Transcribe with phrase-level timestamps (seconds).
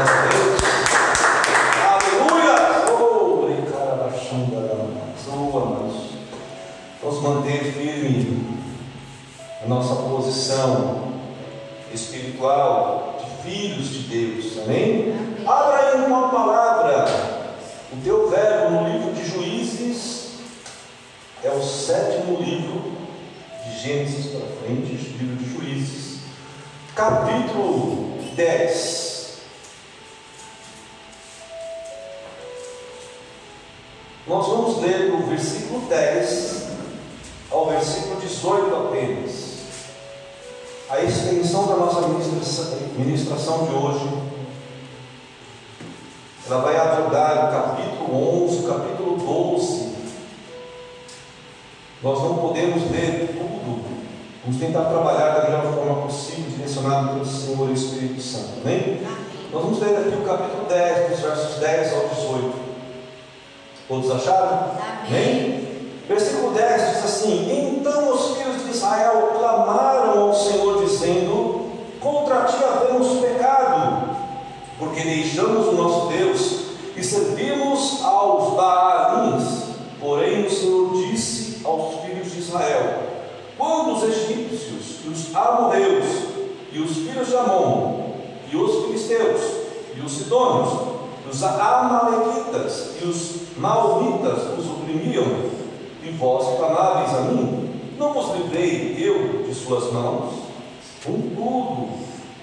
[0.00, 0.60] Glória a Deus.
[1.92, 2.56] Aleluia!
[3.58, 5.00] Icarabaxandarama.
[5.28, 5.96] Oh, amados.
[7.02, 8.58] Vamos manter firme
[9.62, 11.12] a nossa posição
[11.92, 14.58] espiritual de filhos de Deus.
[14.64, 15.14] Amém?
[15.46, 17.04] Abra aí uma palavra.
[17.92, 20.38] O teu verbo no livro de Juízes
[21.44, 22.92] é o sétimo livro
[23.66, 26.20] de Gênesis para frente, livro de Juízes,
[26.94, 29.09] capítulo 10.
[34.30, 36.68] Nós vamos ler do versículo 10
[37.50, 39.58] ao versículo 18 apenas.
[40.88, 42.06] A extensão da nossa
[42.96, 44.08] ministração de hoje,
[46.46, 49.94] ela vai abordar o capítulo 11, o capítulo 12.
[52.00, 53.82] Nós não podemos ler tudo.
[54.44, 58.60] Vamos tentar trabalhar da melhor forma possível, direcionado pelo Senhor e Espírito Santo.
[58.64, 59.02] Amém?
[59.52, 62.59] Nós vamos ler aqui o capítulo 10, dos versos 10 ao 18.
[63.90, 64.70] Todos acharam?
[65.04, 65.66] Amém.
[66.06, 72.54] Versículo 10 diz assim: Então os filhos de Israel clamaram ao Senhor, dizendo: Contra ti
[72.62, 74.10] havemos pecado,
[74.78, 76.60] porque deixamos o nosso Deus
[76.96, 79.64] e servimos aos Baalins.
[79.98, 83.02] Porém, o Senhor disse aos filhos de Israel:
[83.58, 86.06] Quando os egípcios e os amorreus
[86.70, 88.12] e os filhos de Amon
[88.52, 89.40] e os filisteus
[89.96, 90.89] e os sidônios
[91.30, 95.24] os amalequitas e os maomitas os oprimiam,
[96.02, 100.34] e vós clamáveis a mim, não vos livrei eu de suas mãos?
[101.04, 101.88] Contudo,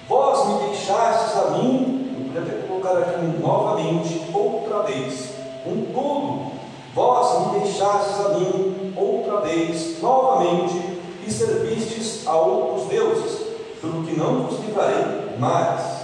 [0.08, 6.52] vós me deixastes a mim, eu podia até colocar aqui novamente, outra vez, contudo,
[6.94, 13.48] vós me deixastes a mim, outra vez, novamente, e servistes a outros deuses,
[13.80, 15.97] pelo que não vos livrarei mais.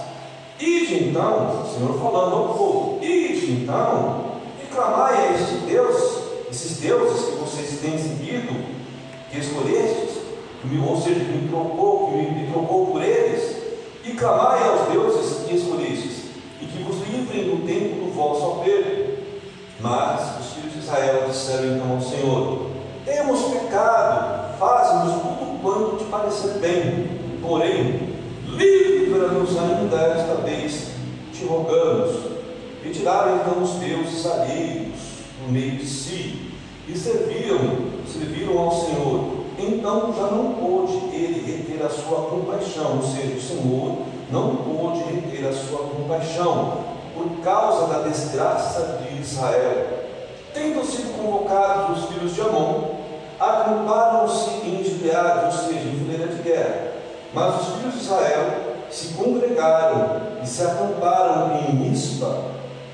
[0.59, 6.77] Ide então, o Senhor falando ao povo, ide então, e clamai a este Deus, esses
[6.77, 8.53] deuses que vocês têm seguido,
[9.29, 10.15] que escolhestes,
[10.87, 13.57] ou seja, que me trocou, que me trocou por eles,
[14.05, 16.25] e clamai aos deuses que escolhestes,
[16.61, 19.15] e que vos livrem do tempo do vosso aperto.
[19.81, 22.67] Mas os filhos de Israel disseram então ao Senhor:
[23.03, 27.09] Temos pecado, faze-nos tudo quanto te parecer bem,
[27.41, 28.14] porém,
[29.15, 30.89] livra-nos ainda esta vez,
[31.31, 32.35] te rogamos.
[32.83, 34.99] Retiraram então os deuses alheios
[35.41, 36.51] no meio de si
[36.87, 37.59] e serviram,
[38.07, 39.45] serviram ao Senhor.
[39.57, 43.97] Então já não pôde ele reter a sua compaixão, ou seja, o Senhor
[44.29, 46.83] não pôde reter a sua compaixão
[47.15, 49.87] por causa da desgraça de Israel.
[50.53, 52.95] Tendo sido convocados os filhos de Amon,
[53.39, 56.91] acamparam-se em Gileade, ou seja, em fileira de guerra.
[57.33, 58.64] Mas os filhos de Israel
[58.95, 62.37] se congregaram e se acamparam em Mispa.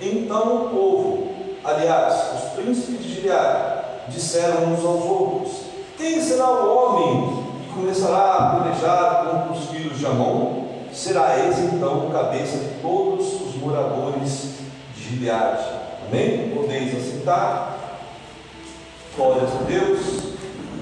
[0.01, 1.27] Então o povo,
[1.63, 5.51] aliás, os príncipes de Gileade, disseram uns aos outros:
[5.97, 10.65] Quem será o homem que começará a pelejar contra os filhos de Amon?
[10.91, 14.55] Será esse então o cabeça de todos os moradores
[14.95, 15.63] de Gileade.
[16.07, 16.51] Amém?
[16.55, 17.77] Podeis aceitar?
[19.15, 20.31] Glórias a Deus.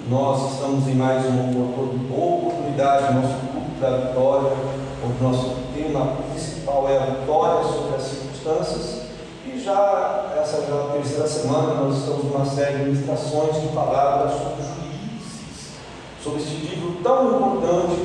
[0.09, 4.88] Nós estamos em mais uma oportunidade, nosso culto da vitória.
[5.09, 9.01] O nosso tema principal é a vitória sobre as circunstâncias.
[9.43, 14.33] E já, essa já é terceira semana, nós estamos numa série de ministrações de palavras
[14.33, 15.71] sobre juízes,
[16.23, 17.99] sobre este livro tão importante,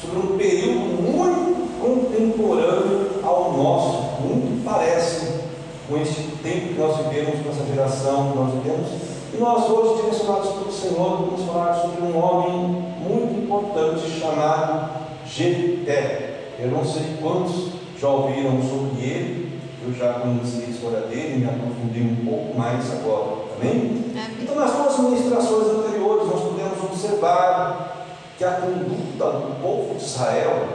[0.00, 5.40] sobre um período muito contemporâneo ao nosso, muito parece
[5.86, 8.88] com este tempo que nós vivemos, com essa geração que nós vivemos.
[9.34, 14.88] E nós, hoje, direcionados pelo Senhor, vamos falar sobre um homem muito importante chamado
[15.26, 16.27] Jefté.
[16.58, 17.68] Eu não sei quantos
[18.00, 22.90] já ouviram sobre ele, eu já conheci a história dele, me aprofundei um pouco mais
[22.92, 23.44] agora.
[23.56, 24.12] Amém?
[24.40, 30.68] Então, nas duas ministrações anteriores, nós podemos observar que a conduta do povo de Israel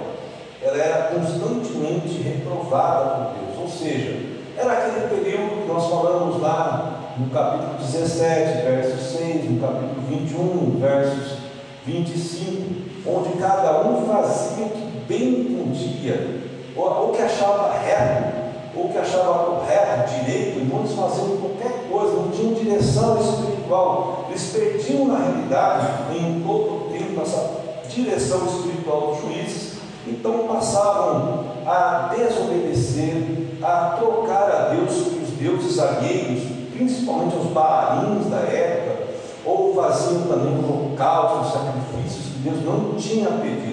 [0.61, 4.17] ela era constantemente reprovada por Deus, ou seja,
[4.57, 10.79] era aquele período que nós falamos lá no capítulo 17, verso 6, no capítulo 21,
[10.79, 11.37] versos
[11.85, 16.41] 25, onde cada um fazia o que bem podia,
[16.75, 18.43] ou, ou que achava reto,
[18.75, 24.43] ou que achava correto, direito, então eles faziam qualquer coisa, não tinham direção espiritual, eles
[24.51, 29.73] perdiam na realidade, em todo o tempo, essa direção espiritual dos juízes,
[30.07, 38.39] então passavam a desobedecer, a trocar a Deus os deuses alheios, principalmente os baalins da
[38.39, 39.03] época,
[39.45, 43.72] ou faziam também holocaustos, sacrifícios que Deus não tinha pedido.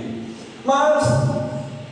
[0.71, 1.05] Mas,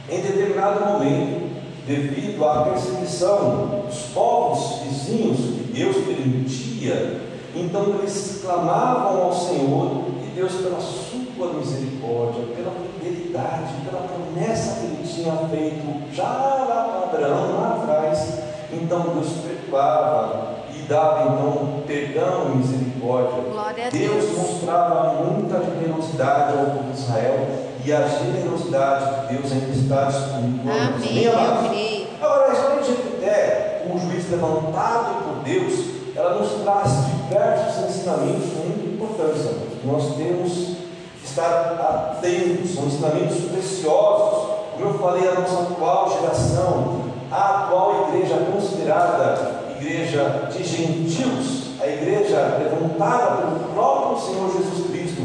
[0.09, 1.51] em determinado momento,
[1.85, 7.23] devido à perseguição dos povos vizinhos que Deus permitia,
[7.57, 14.87] então eles clamavam ao Senhor e Deus, pela sua misericórdia, pela fidelidade, pela promessa que
[14.87, 18.39] ele tinha feito já lá para Abraão, lá atrás,
[18.73, 23.43] então Deus perdoava e dava então perdão e misericórdia.
[23.91, 23.93] Deus.
[23.93, 30.05] Deus mostrava muita generosidade ao povo de Israel e a generosidade de Deus ainda está
[30.05, 31.33] disponível.
[31.33, 32.07] Amém.
[32.21, 38.53] Agora, a história de Jefité, um juiz levantado por Deus, ela nos traz diversos ensinamentos
[38.59, 39.43] muito importantes.
[39.85, 44.51] Nós temos que estar atentos, são ensinamentos preciosos.
[44.75, 51.87] Como eu falei, a nossa atual geração, a atual igreja considerada igreja de gentios, a
[51.87, 55.18] igreja levantada pelo próprio Senhor Jesus Cristo,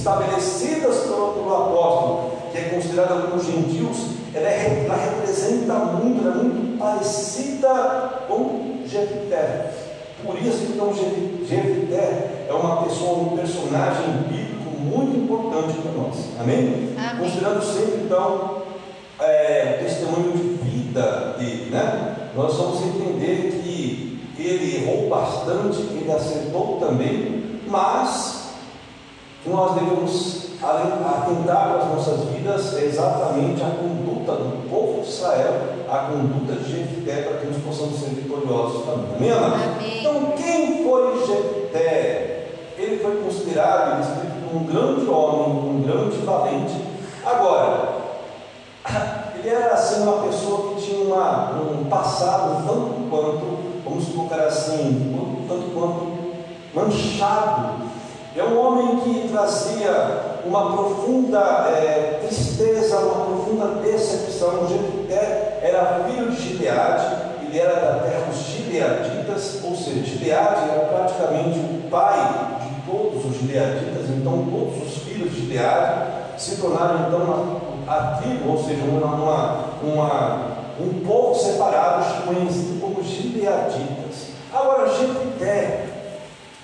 [0.00, 3.98] estabelecidas pelo, pelo apóstolo, que é considerada como gentios,
[4.34, 9.72] ela, é, ela representa muito, ela é muito parecida com Jefité.
[10.24, 16.16] Por isso, então, Jefité é uma pessoa, um personagem bíblico muito importante para nós.
[16.40, 16.94] Amém?
[16.96, 17.20] Amém.
[17.20, 18.62] Considerando sempre, então,
[19.20, 22.16] é, o testemunho de vida dele, né?
[22.34, 28.39] Nós vamos entender que ele errou bastante, ele acertou também, mas
[29.46, 35.54] nós devemos atentar para as nossas vidas é exatamente a conduta do povo de Israel,
[35.88, 39.32] a conduta de Jefté, para que nós possamos ser vitoriosos também.
[39.32, 39.52] Amém?
[39.52, 40.00] Amém.
[40.00, 42.48] Então, quem foi Jefté?
[42.76, 46.74] Ele foi considerado, descrito como um grande homem, um grande valente.
[47.24, 47.88] Agora,
[49.38, 55.46] ele era assim uma pessoa que tinha uma, um passado tanto quanto, vamos colocar assim,
[55.48, 56.20] tanto quanto
[56.74, 57.89] manchado
[58.36, 61.40] é um homem que trazia uma profunda
[61.76, 64.68] é, tristeza, uma profunda decepção.
[64.68, 70.86] Jefté era filho de Gileade, ele era da terra dos Gileaditas, ou seja, Gileade era
[70.86, 77.08] praticamente o pai de todos os Gileaditas, então todos os filhos de Gileade se tornaram
[77.08, 80.46] então uma, a tribo, ou seja, uma, uma, uma,
[80.80, 84.28] um povo separado conhecido como Gileaditas.
[84.52, 85.86] Agora, Jefté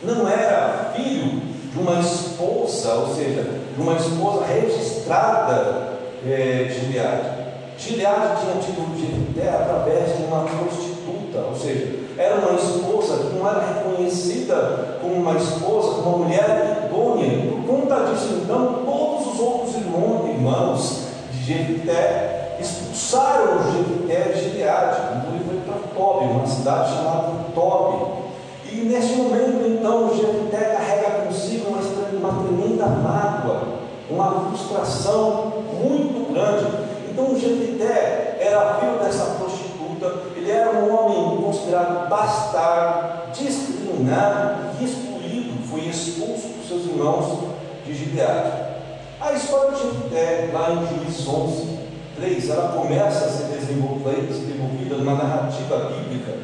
[0.03, 1.46] não era filho
[1.77, 3.43] de uma esposa, ou seja,
[3.75, 5.93] de uma esposa registrada
[6.27, 7.37] é, de Gileade.
[7.77, 13.47] Gileade tinha de Jefté através de uma prostituta, ou seja, era uma esposa que não
[13.47, 19.41] era reconhecida como uma esposa, como uma mulher idônea, por conta disso, então, todos os
[19.41, 26.47] outros irmãos, irmãos de Jefté expulsaram Jefté de Gileade, então ele foi para Tobi, uma
[26.47, 28.27] cidade chamada Tobi.
[28.73, 31.26] E nesse momento, então, Jefté carrega
[32.27, 33.63] uma, tremenda mágoa,
[34.11, 36.67] uma frustração muito grande.
[37.11, 45.69] Então, Jefté era filho dessa prostituta, ele era um homem considerado bastardo, discriminado e excluído,
[45.69, 47.39] foi expulso por seus irmãos
[47.85, 48.67] de Gileade.
[49.21, 51.79] A história de Jefté, lá em Juízes 11,
[52.17, 56.37] 3, ela começa a ser desenvolvida, desenvolvida numa narrativa bíblica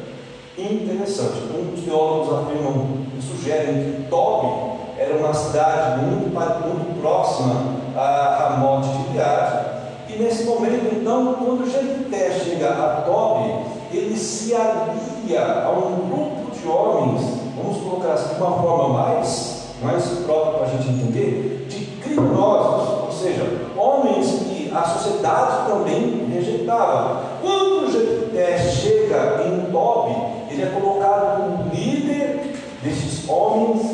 [0.57, 1.43] interessante.
[1.43, 8.49] Então, os teólogos afirmam e sugerem que Tobi era uma cidade muito, muito próxima a
[8.49, 9.65] Ramote de Gileade.
[10.09, 13.51] E nesse momento, então, quando Jefté chega a Tobi,
[13.91, 17.21] ele se alia a um grupo de homens,
[17.55, 23.05] vamos colocar assim de uma forma mais, mais própria para a gente entender, de criminosos,
[23.05, 23.43] ou seja,
[23.75, 27.23] homens que a sociedade também rejeitava.
[27.41, 30.15] Quando Jefté chega em Tobi,
[30.51, 33.92] ele é colocado como líder desses homens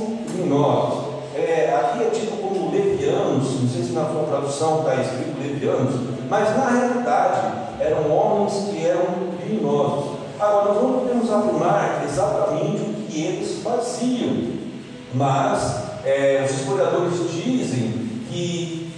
[0.60, 1.10] criminosos.
[1.36, 5.96] É, aqui é tido como levianos, não sei se na sua tradução está escrito levianos,
[6.30, 7.48] mas na realidade
[7.80, 9.06] eram homens que eram
[9.42, 10.20] criminosos.
[10.39, 14.60] Agora, nós não podemos afirmar exatamente o que eles faziam,
[15.13, 18.94] mas é, os historiadores dizem que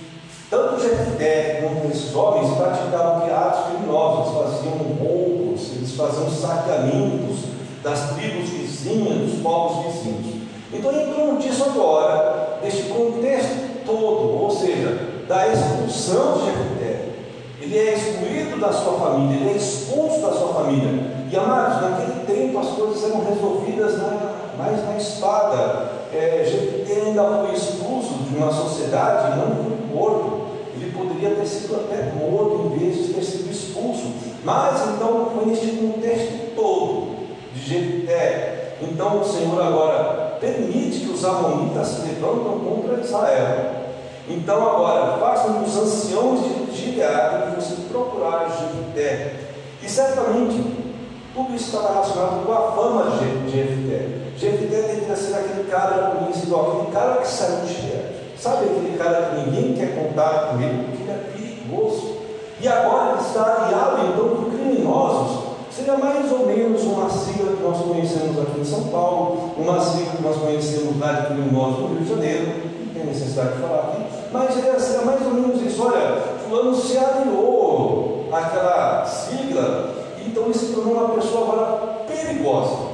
[0.49, 7.51] tanto Jefté quanto esses homens praticavam atos criminosos, faziam roubos, eles faziam saqueamentos,
[7.83, 10.40] das tribos vizinhas, dos povos vizinhos.
[10.73, 14.97] Então, em torno disso agora, deste contexto todo, ou seja,
[15.27, 17.05] da expulsão de Jefté,
[17.61, 21.11] ele é excluído da sua família, ele é expulso da sua família.
[21.31, 25.91] E amados, naquele tempo as coisas eram resolvidas na, mais na espada.
[26.13, 30.41] É, Jefté ainda foi expulso de uma sociedade, não foi morto.
[30.75, 34.11] Ele poderia ter sido até morto em vez de ter sido expulso.
[34.43, 37.15] Mas então foi neste contexto todo
[37.53, 38.75] de Jefté.
[38.81, 43.81] Então o Senhor agora permite que os amonitas se levantam contra Israel.
[44.27, 49.35] Então agora, façam os anciãos de Gileade que você procurar Jefté.
[49.81, 50.63] E certamente
[51.33, 54.07] tudo isso estava relacionado com a fama de Jefté.
[54.35, 58.11] Jefté deveria ser aquele cara conhecido, aquele cara que saiu de Gileade.
[58.37, 62.17] Sabe aquele cara que ninguém quer contar com ele, porque ele é perigoso.
[62.59, 65.40] E agora ele está aliado então com criminosos.
[65.71, 70.17] Seria mais ou menos uma sigla que nós conhecemos aqui em São Paulo, uma sigla
[70.17, 72.45] que nós conhecemos lá de criminosos no Rio de Janeiro,
[72.85, 75.81] não tem necessidade de falar aqui, mas seria mais ou menos isso.
[75.85, 80.01] Olha, fulano se aliou àquela sigla
[80.31, 82.91] então ele se tornou uma pessoa agora perigosa.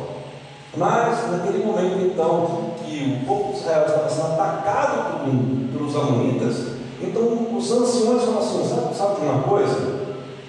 [0.75, 2.47] Mas naquele momento então
[2.83, 5.31] que o povo de Israel estava sendo atacado
[5.71, 9.96] pelos amonitas, então os anciões falaram assim, sabe, sabe de uma coisa?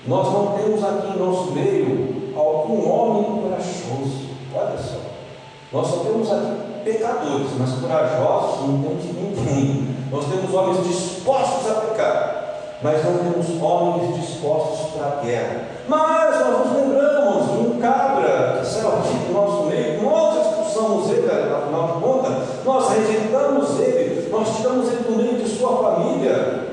[0.08, 4.28] Nós não temos aqui em nosso meio algum homem corajoso.
[4.54, 4.96] Olha só.
[5.72, 9.96] Nós só temos aqui pecadores, mas corajosos não temos ninguém.
[10.10, 12.38] Nós temos homens dispostos a pecar
[12.82, 15.62] mas não temos homens dispostos para a guerra.
[15.88, 21.10] Mas nós nos lembramos de um cabra que saiu aqui do nosso meio, nós expulsamos
[21.10, 26.68] ele, afinal de contas, nós rejeitamos ele, nós tiramos ele do meio de sua família.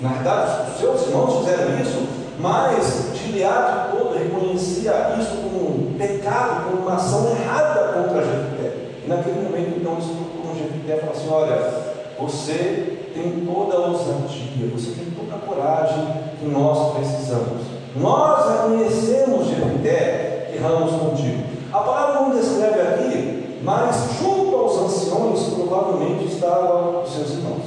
[0.00, 6.64] Na verdade, os seus irmãos fizeram isso, mas Gileade todo reconhecia isso como um pecado,
[6.70, 8.72] como uma ação errada contra Jefité.
[9.04, 13.86] E naquele momento, então, eles procuram Jefité e falam assim: olha, você tem toda a
[13.88, 16.06] ousadia, você tem toda a coragem
[16.38, 17.62] que nós precisamos.
[17.96, 21.42] Nós reconhecemos Jefité que erramos contigo.
[21.72, 27.62] A palavra não descreve aqui, mas junto aos anciões provavelmente estavam os seus irmãos.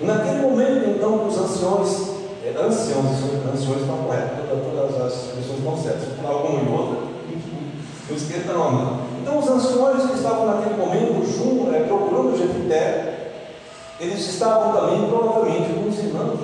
[0.00, 2.13] Naquele momento então os anciões,
[2.54, 3.06] é, anciões,
[3.52, 7.14] anciões estão corretos, todas, as expressões estão certas, para alguma e outra,
[8.08, 13.14] não esquenta não, Então os anciões que estavam naquele momento junto, é, procurando Jefité,
[13.98, 16.40] eles estavam também, provavelmente, com os irmãos.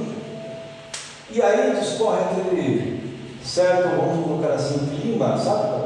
[1.30, 3.00] E aí discorre aquele
[3.44, 5.80] certo, vamos colocar assim, clima, sabe?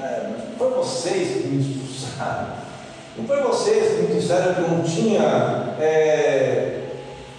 [0.00, 2.46] É, não foi vocês que me expulsaram.
[3.16, 6.80] Não foi vocês que me disseram que não tinha, é,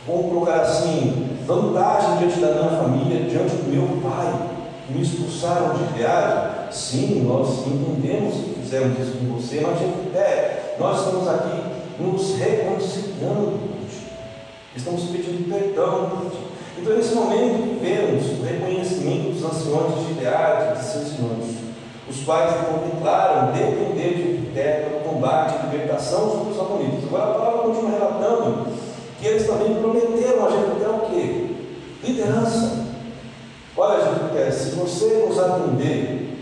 [0.05, 4.49] vamos colocar assim, vantagem diante da minha família, diante do meu pai,
[4.87, 6.71] que me expulsaram de viagem.
[6.71, 9.79] Sim, nós entendemos que fizemos isso com você, mas
[10.15, 11.63] é, nós estamos aqui
[11.99, 13.59] nos reconciliando.
[14.75, 16.31] Estamos pedindo perdão.
[16.77, 21.55] Então, nesse momento, vemos o reconhecimento dos anciões de Gileade, de seus irmãos,
[22.09, 27.03] os quais declaram depender de terra no combate e libertação sobre os amonitas.
[27.05, 28.82] Agora, a palavra continua relatando
[29.23, 31.45] que eles também prometeram a Jefité o quê?
[32.03, 32.83] Liderança.
[33.77, 36.37] Olha, Jefité, se você nos atender,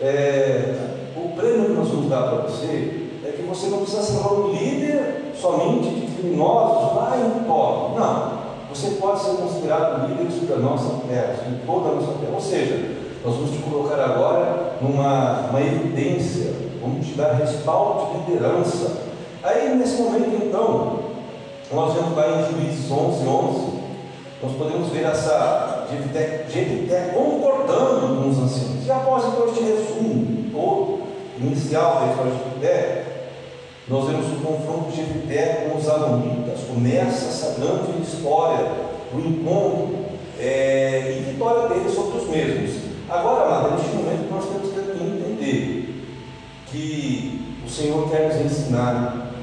[0.00, 0.74] é,
[1.16, 3.00] o prêmio que nós vamos dar para você
[3.36, 7.94] que você não precisa ser um líder somente de criminosos lá em Tó.
[7.98, 8.44] Não.
[8.70, 12.34] Você pode ser considerado líder sobre a nossa terra, sobre toda a nossa terra.
[12.34, 18.32] Ou seja, nós vamos te colocar agora numa uma evidência, vamos te dar respaldo de
[18.32, 19.02] liderança.
[19.42, 21.03] Aí, nesse momento, então,
[21.72, 23.84] nós vamos lá em Juízes 11, 11,
[24.42, 28.86] nós podemos ver essa Jefité concordando com os anciãos.
[28.86, 31.02] E após então este resumo todo,
[31.40, 33.04] inicial da história de Jefité,
[33.88, 38.66] nós vemos o confronto de Jefité com os Amonitas, começa essa grande história,
[39.12, 40.04] o encontro
[40.38, 42.82] é, e vitória deles sobre os mesmos.
[43.08, 46.04] Agora, amado, neste momento nós temos que entender
[46.70, 49.33] que o Senhor quer nos ensinar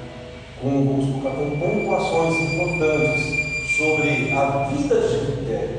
[0.61, 5.69] com, com, com pontuações importantes sobre a vida de Jefité,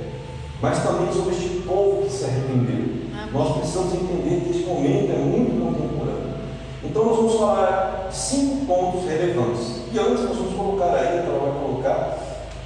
[0.61, 3.03] mas também sobre este povo que se arrependeu.
[3.17, 3.33] Amém.
[3.33, 6.35] Nós precisamos entender que este momento é muito contemporâneo.
[6.83, 9.83] Então nós vamos falar cinco pontos relevantes.
[9.93, 12.19] E antes nós vamos colocar aí, ela vai colocar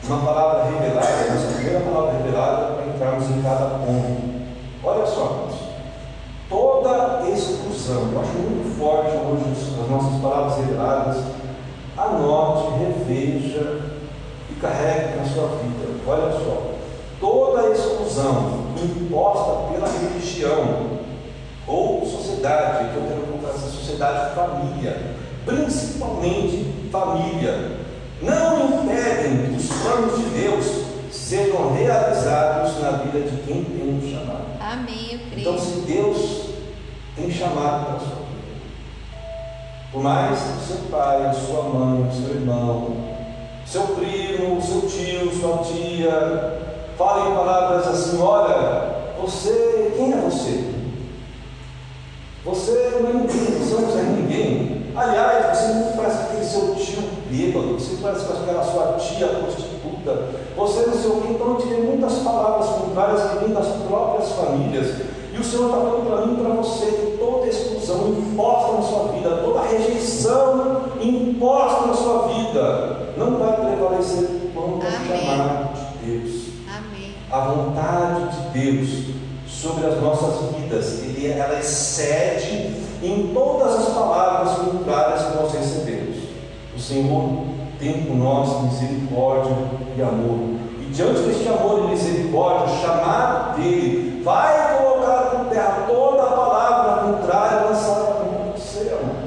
[0.05, 4.37] uma palavra revelada, nossa primeira palavra revelada, para entrarmos em cada ponto.
[4.85, 5.49] Olha só,
[6.49, 11.36] toda exclusão, eu acho muito forte hoje as nossas palavras reveladas.
[11.97, 13.81] Anote, reveja
[14.51, 15.87] e carregue na sua vida.
[16.07, 16.75] Olha só,
[17.21, 20.99] toda exclusão imposta pela religião
[21.67, 27.79] ou sociedade, que eu quero colocar essa sociedade família, principalmente família,
[28.23, 34.01] não impedem que os planos de Deus sejam realizados na vida de quem tem um
[34.11, 34.47] chamado.
[34.61, 35.41] Amém, eu creio.
[35.41, 36.47] Então, se Deus
[37.17, 38.26] tem chamado para a sua vida,
[39.97, 42.97] por mais que seu pai, sua mãe, seu irmão,
[43.65, 46.61] seu primo, seu tio, sua tia,
[46.99, 50.71] falem palavras assim: olha, você, quem é você?
[52.45, 54.93] Você não é ninguém, você não é ninguém.
[54.95, 60.27] Aliás, você não parece aquele seu tio bêbado, você parece com aquela sua tia prostituta,
[60.55, 61.33] você não sei o que.
[61.33, 65.17] Então, eu tive muitas palavras contrárias que vêm das próprias famílias.
[65.37, 69.13] E o Senhor está falando para mim para você que toda exclusão imposta na sua
[69.13, 76.43] vida, toda rejeição imposta na sua vida, não vai prevalecer quando chamar de Deus.
[76.75, 77.15] Amém.
[77.31, 78.89] A vontade de Deus
[79.47, 86.17] sobre as nossas vidas, ele, ela excede em todas as palavras contrárias que nós recebemos.
[86.75, 87.45] O Senhor
[87.79, 89.57] tem com nós misericórdia
[89.97, 90.57] e amor.
[90.81, 96.33] E diante deste amor e misericórdia, o chamado dele vai colocar por terra toda a
[96.33, 99.27] palavra contrária lançada contra você, amor.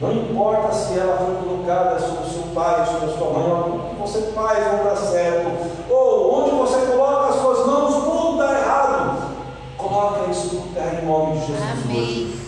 [0.00, 3.90] Não importa se ela foi colocada sobre o seu pai, sobre a sua mãe, o
[3.90, 5.50] que você faz não dá certo,
[5.90, 9.30] ou onde você coloca as suas mãos, tudo dá errado.
[9.76, 12.00] Coloca isso por terra em nome de Jesus Amém.
[12.00, 12.40] hoje.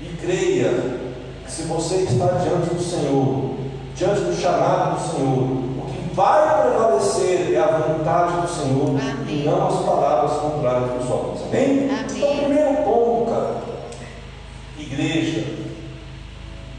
[0.00, 0.70] E creia
[1.44, 3.54] que se você está diante do Senhor,
[3.94, 9.42] diante do chamado do Senhor, o que vai prevalecer é a vontade do Senhor Amém.
[9.42, 11.42] e não as palavras contrárias dos homens.
[11.46, 11.88] Amém?
[11.88, 12.06] Amém.
[12.16, 13.56] Então, primeiro ponto, cara,
[14.78, 15.46] igreja,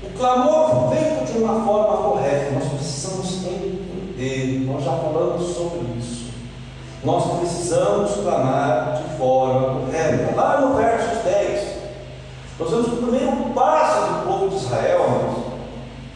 [0.03, 6.27] o clamor feito de uma forma correta, nós precisamos entender, nós já falamos sobre isso.
[7.03, 10.35] Nós precisamos clamar de forma correta.
[10.35, 11.56] Lá no verso 10,
[12.59, 15.43] nós vemos que o primeiro passo do povo de Israel,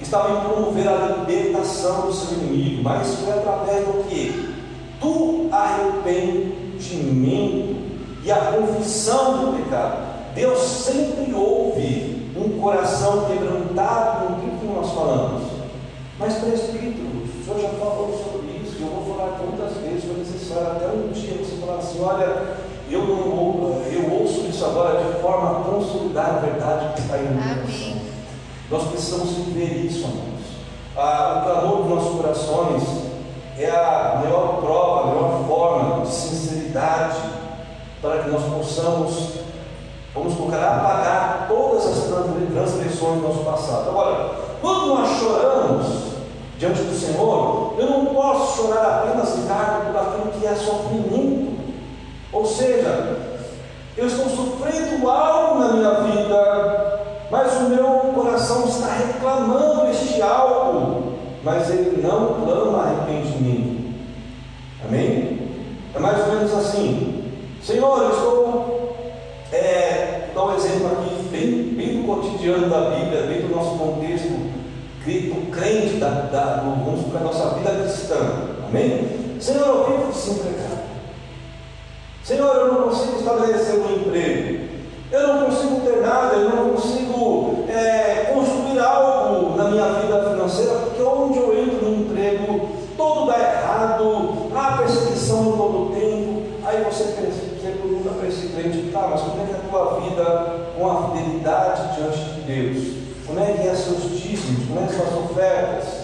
[0.01, 4.51] estava em promover a libertação do seu inimigo, mas foi através do que?
[5.00, 7.75] Do arrependimento
[8.24, 10.12] e a confissão do pecado.
[10.33, 15.43] Deus sempre ouve um coração quebrantado com tudo que nós falamos.
[16.17, 20.71] Mas, presbítero, o senhor já falou sobre isso, eu vou falar quantas vezes for necessário,
[20.71, 22.55] até um dia você falar assim, olha,
[22.89, 23.60] eu não ou- eu ouço isso
[24.71, 27.27] agora de forma a consolidar a verdade que está em.
[27.27, 28.01] Amém.
[28.69, 30.31] Nós precisamos viver isso, amados.
[30.95, 32.83] Ah, o clamor dos nossos corações
[33.57, 37.17] é a maior prova, a maior forma de sinceridade
[38.01, 39.33] para que nós possamos,
[40.13, 43.89] vamos colocar, apagar todas as transgressões do nosso passado.
[43.89, 45.87] Agora, quando nós choramos
[46.57, 51.51] diante do Senhor, eu não posso chorar apenas, Ricardo, por aquilo que é sofrimento.
[52.31, 53.30] Ou seja,
[53.97, 61.13] eu estou sofrendo algo na minha vida, mas o meu coração está reclamando este algo,
[61.43, 63.93] mas ele não clama arrependimento.
[64.87, 65.39] Amém?
[65.93, 67.23] É mais ou menos assim:
[67.61, 68.95] Senhor, eu estou.
[69.51, 73.77] É, vou dar um exemplo aqui, bem, bem do cotidiano da Bíblia, bem do nosso
[73.77, 74.51] contexto
[75.03, 78.15] do crente, da, da, do, vamos para a nossa vida cristã.
[78.67, 79.07] Amém?
[79.39, 80.60] Senhor, eu vivo desempregado.
[82.31, 84.63] Senhor, eu não consigo estabelecer um emprego.
[85.11, 90.75] Eu não consigo ter nada, eu não consigo é, construir algo na minha vida financeira,
[90.75, 96.44] porque onde eu entro no emprego, tudo dá errado, há perseguição todo o tempo.
[96.63, 99.70] Aí você, pensa, você pergunta para esse crente, tá, mas como é que é a
[99.70, 102.94] tua vida com a fidelidade diante de Deus?
[103.27, 104.67] Como é que é seus dízimos?
[104.70, 106.01] Como é que são as ofertas?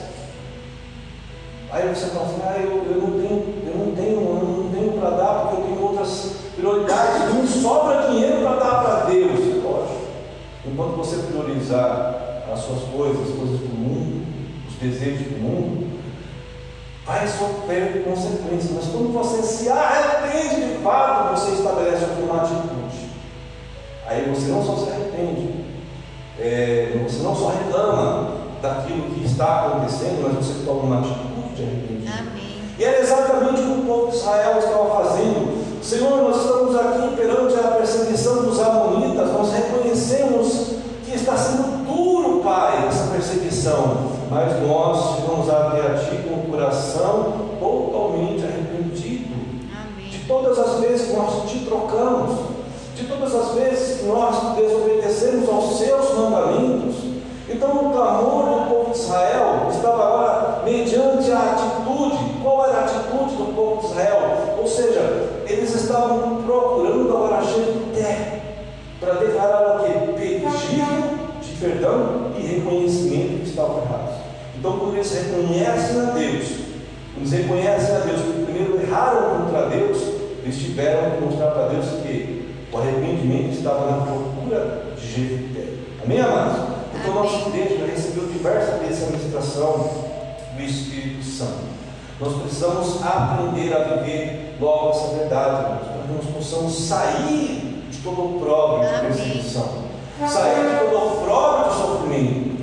[1.70, 5.10] Aí você fala assim, ah, eu, eu não tenho, eu não tenho, não tenho para
[5.12, 9.64] dar porque eu tenho outras prioridades, não sobra dinheiro para dar para Deus.
[9.64, 10.08] Lógico.
[10.66, 14.26] Enquanto você priorizar as suas coisas, as coisas do mundo,
[14.68, 15.88] os desejos do mundo,
[17.06, 18.72] vai sofrer consequências.
[18.74, 23.10] Mas quando você se arrepende de fato, você estabelece uma atitude.
[24.06, 25.66] Aí você não só se arrepende,
[26.40, 31.64] é, você não só reclama daquilo que está acontecendo, mas você toma uma atitude de
[31.64, 31.97] arrependimento.
[32.80, 35.82] E era exatamente o que o povo de Israel estava fazendo.
[35.82, 42.44] Senhor, nós estamos aqui perante a perseguição dos Amonitas, nós reconhecemos que está sendo duro,
[42.44, 49.34] Pai, essa perseguição, mas nós chegamos até a Ti com o coração totalmente arrependido
[49.74, 50.10] Amém.
[50.10, 52.40] de todas as vezes que nós te trocamos,
[52.96, 56.96] de todas as vezes que nós desobedecemos aos seus mandamentos.
[57.50, 62.37] Então, o clamor do povo de Israel estava agora mediante a atitude.
[62.48, 64.56] Qual era a atitude do povo de Israel?
[64.58, 68.40] Ou seja, eles estavam procurando agora jeito terra
[69.02, 69.92] para declarar o quê?
[70.18, 74.16] Pedido de perdão e reconhecimento que estavam errados.
[74.58, 76.48] Então, quando eles reconhecem a Deus,
[77.14, 79.98] quando eles reconhecem a Deus que primeiro erraram contra Deus,
[80.42, 85.74] eles tiveram que mostrar para Deus que o arrependimento estava na procura de Jefité.
[86.02, 86.62] Amém, amados?
[86.96, 89.90] Então, nossa igreja já recebeu diversas vezes a ministração
[90.56, 91.87] do Espírito Santo.
[92.20, 97.98] Nós precisamos aprender a viver logo essa verdade, irmãos, para que nós possamos sair de
[98.00, 99.84] todo o próprio de perseguição,
[100.28, 102.58] sair de todo o próprio de sofrimento.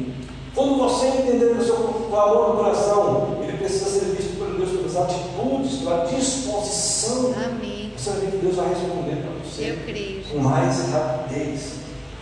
[0.56, 1.76] Quando você entender o seu
[2.10, 7.32] clamor no coração, ele precisa ser visto por Deus pelas atitudes, pela disposição.
[7.44, 7.92] Amém.
[7.96, 10.24] Você vai ver que Deus vai responder para você.
[10.32, 11.74] Com mais rapidez.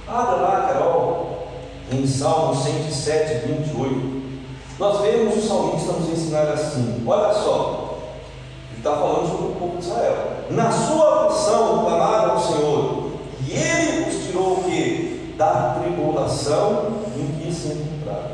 [0.06, 1.48] Abra lá, Carol,
[1.90, 4.21] em Salmo 107, 28.
[4.78, 7.98] Nós vemos o salmista nos ensinar assim: olha só,
[8.70, 10.16] ele está falando sobre o povo de Israel.
[10.50, 13.12] Na sua aflição clamaram ao Senhor,
[13.46, 15.34] e ele os tirou o quê?
[15.36, 18.32] Da tribulação em que se encontraram.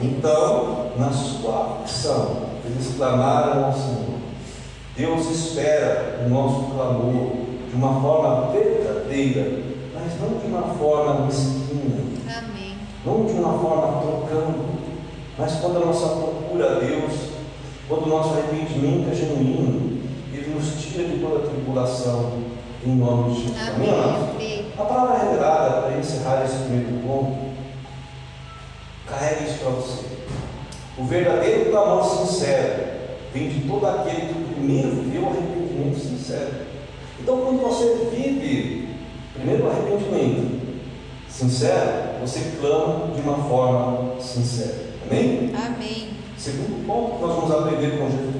[0.00, 4.16] Então, na sua aflição, eles clamaram ao Senhor.
[4.96, 7.32] Deus espera o nosso clamor
[7.68, 9.62] de uma forma verdadeira,
[9.94, 12.02] mas não de uma forma mesquinha,
[12.38, 12.74] Amém.
[13.04, 14.85] não de uma forma trocando,
[15.38, 17.12] mas quando a nossa procura a Deus,
[17.88, 20.00] quando o nosso arrependimento é genuíno,
[20.32, 22.42] Ele nos tira de toda tribulação,
[22.84, 23.68] em nome de Jesus.
[23.68, 24.66] Amém, Amém.
[24.78, 27.36] A palavra revelada para encerrar esse primeiro ponto,
[29.06, 30.04] carrega isso para você.
[30.98, 32.84] O verdadeiro clamor sincero
[33.32, 36.66] vem de todo aquele que primeiro viveu o arrependimento sincero.
[37.20, 38.88] Então, quando você vive
[39.34, 40.56] primeiro o arrependimento
[41.28, 44.85] sincero, você clama de uma forma sincera.
[45.08, 45.52] Amém?
[45.54, 46.08] Amém.
[46.36, 48.36] Segundo ponto que nós vamos aprender com Jesus.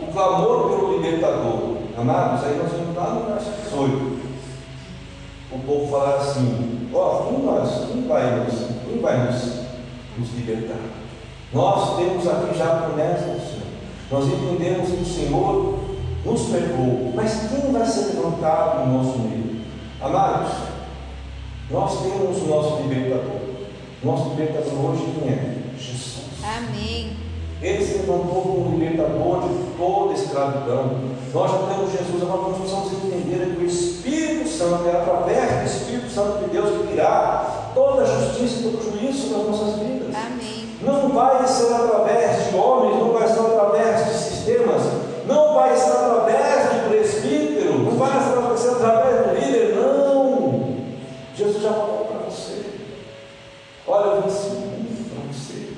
[0.00, 1.76] O clamor pelo libertador.
[1.96, 4.22] Amados, aí nós vamos lá no verso 18.
[5.52, 9.60] O povo falar assim: Ó, quem, nós, quem vai, nos, quem vai nos,
[10.18, 10.80] nos libertar?
[11.52, 13.62] Nós temos aqui já a promessa do Senhor.
[14.10, 15.78] Nós entendemos que o Senhor
[16.24, 17.12] nos perdoou.
[17.14, 19.60] Mas quem vai ser levantado no nosso meio?
[20.00, 20.52] Amados,
[21.70, 23.41] nós temos o nosso libertador.
[24.04, 25.54] Nosso libertador hoje quem é?
[25.78, 26.24] Jesus.
[26.42, 27.16] Amém.
[27.62, 31.12] Ele se levantou como libertador de toda escravidão.
[31.32, 35.66] Nós já temos Jesus, agora nós precisamos entender que o Espírito Santo é através do
[35.66, 39.60] Espírito Santo de Deus que virá toda a justiça e todo o juízo sobre as
[39.60, 40.14] nossas vidas.
[40.16, 40.68] Amém.
[40.82, 44.82] Não vai ser através de homens, não vai ser através de sistemas,
[45.28, 48.20] não vai ser através de presbítero, não vai
[48.56, 50.76] ser através do líder, não.
[51.36, 52.62] Jesus já falou para você.
[53.94, 55.68] Olha, eu muito para você.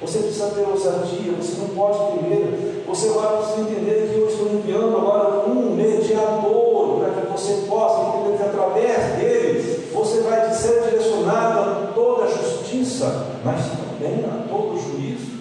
[0.00, 2.82] Você precisa ter ousadia, você não pode temer.
[2.86, 8.08] Você agora precisa entender que eu estou enviando agora um mediador para que você possa
[8.08, 14.48] entender que através dele você vai ser direcionado a toda a justiça, mas também a
[14.48, 15.36] todo o juízo.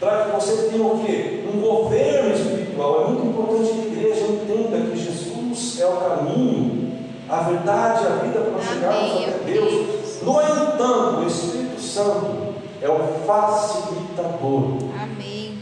[0.00, 1.44] Para que você tenha o quê?
[1.54, 3.02] Um governo espiritual.
[3.02, 8.24] É muito importante que a igreja entenda que Jesus é o caminho, a verdade, a
[8.24, 10.02] vida para chegarmos até Deus.
[10.22, 10.40] No
[10.82, 14.78] entanto, o Espírito Santo é o facilitador.
[15.00, 15.58] Amém.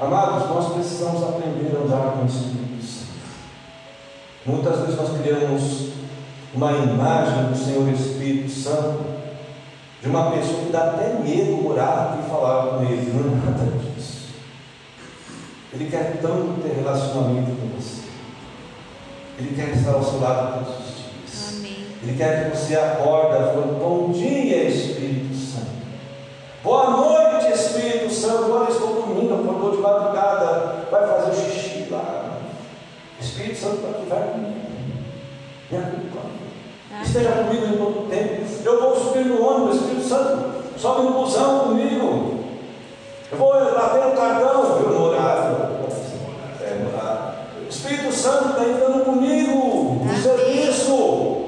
[0.00, 3.12] Amados, nós precisamos aprender a andar com o Espírito Santo.
[4.46, 5.94] Muitas vezes nós criamos
[6.54, 9.14] uma imagem do Senhor Espírito Santo
[10.00, 13.12] de uma pessoa que dá até medo morar e falar com ele.
[13.12, 14.28] Não é nada disso.
[15.72, 18.02] Ele quer tanto ter relacionamento com você.
[19.38, 20.83] Ele quer estar ao seu lado todos.
[22.04, 25.68] Ele quer que você acorda falando, bom dia Espírito Santo.
[26.62, 28.52] Boa noite Espírito Santo.
[28.52, 32.40] Olha, estou dormindo, acordou de madrugada, vai fazer o xixi lá.
[33.18, 34.54] Espírito Santo está aqui, vai comigo.
[35.70, 37.02] Me acompanha.
[37.02, 38.44] Esteja comigo em todo o tempo.
[38.64, 42.34] Eu vou subir no ônibus, Espírito Santo, sobe no busão comigo.
[43.32, 45.56] Eu vou bater no cartão, eu horário.
[46.60, 47.34] É, no horário.
[47.64, 50.20] O Espírito Santo está entrando comigo no Amém.
[50.20, 51.40] serviço.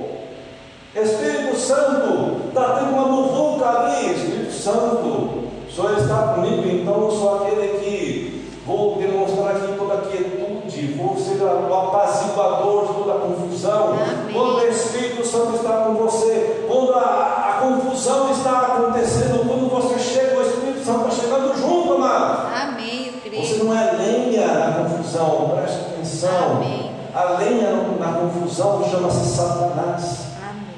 [0.96, 4.14] Espírito Santo, está tendo uma muvuca ali.
[4.14, 9.92] Espírito Santo, o Senhor está comigo, então eu sou aquele que vou demonstrar aqui toda
[9.94, 13.88] a quietude, vou ser o apaziguador de toda a confusão.
[13.92, 14.32] Amém.
[14.32, 19.98] Quando o Espírito Santo está com você, quando a, a confusão está acontecendo, quando você
[19.98, 22.48] chega, o Espírito Santo está chegando junto, amado.
[22.54, 23.12] Amém.
[23.22, 23.64] Eu Você creio.
[23.64, 26.52] não é lenha na confusão, preste atenção.
[26.56, 26.90] Amém.
[27.14, 30.26] A lenha na confusão chama-se Satanás.
[30.42, 30.74] Amém.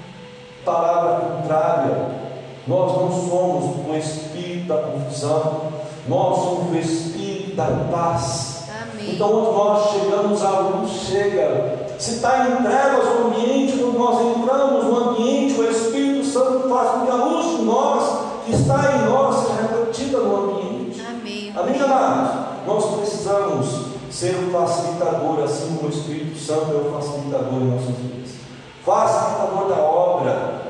[0.64, 2.28] Palavra contrária.
[2.66, 5.72] Nós não somos o espírito da confusão,
[6.06, 8.64] nós somos o espírito da paz.
[8.68, 9.14] Amém.
[9.14, 11.88] Então, onde nós chegamos, a luz chega.
[11.98, 16.90] Se está em trevas o ambiente, quando nós entramos no ambiente, o Espírito Santo faz
[16.90, 21.02] com que a luz de nós, que está em nós, seja refletida no ambiente.
[21.08, 21.52] Amém.
[21.56, 22.30] Amém, amados?
[22.66, 23.66] Nós precisamos
[24.10, 24.52] ser o
[24.98, 28.30] facilitador, assim como o Espírito Santo é o facilitador em nossas vidas.
[28.84, 30.62] Facilitador da obra,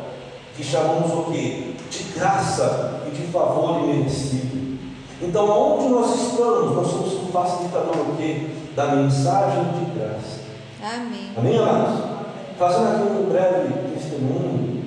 [0.56, 1.74] que chamamos o quê?
[1.90, 4.78] De graça e de favor imerecido.
[5.20, 8.50] Então, aonde nós estamos, nós somos o facilitador o quê?
[8.76, 10.40] Da mensagem de graça.
[10.82, 11.32] Amém.
[11.36, 12.18] Amém, amados?
[12.58, 14.84] Fazendo aqui um breve testemunho,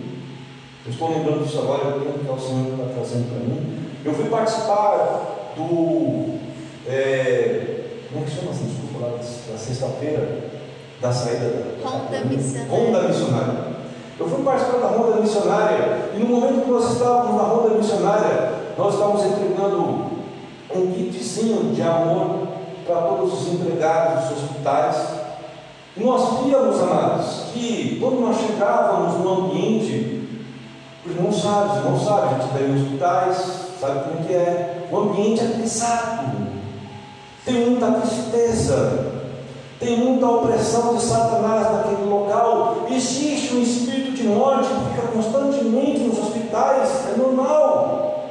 [0.85, 3.87] eu estou lembrando disso agora, eu tenho que o Senhor está trazendo para mim.
[4.03, 6.39] Eu fui participar do.
[6.87, 7.80] É,
[8.11, 8.65] como é que chama assim?
[8.65, 10.51] Desculpa lá, da sexta-feira.
[11.01, 11.49] da saída
[11.83, 12.69] da Ronda missionária.
[12.69, 13.71] Ronda missionária.
[14.19, 18.53] Eu fui participar da ronda missionária e no momento que nós estávamos na ronda missionária,
[18.77, 20.11] nós estávamos entregando
[20.75, 22.47] um kitzinho de amor
[22.85, 24.95] para todos os empregados dos hospitais.
[25.97, 30.29] E nós víamos, amados, que quando nós chegávamos no ambiente,
[31.03, 33.37] os irmãos sabem, os irmãos sabem, a gente está em hospitais,
[33.79, 34.87] sabe como é que é.
[34.91, 36.37] O ambiente é pesado,
[37.45, 39.05] tem muita tristeza,
[39.79, 42.85] tem muita opressão de Satanás naquele local.
[42.91, 48.25] Existe um espírito de morte que fica constantemente nos hospitais, é normal.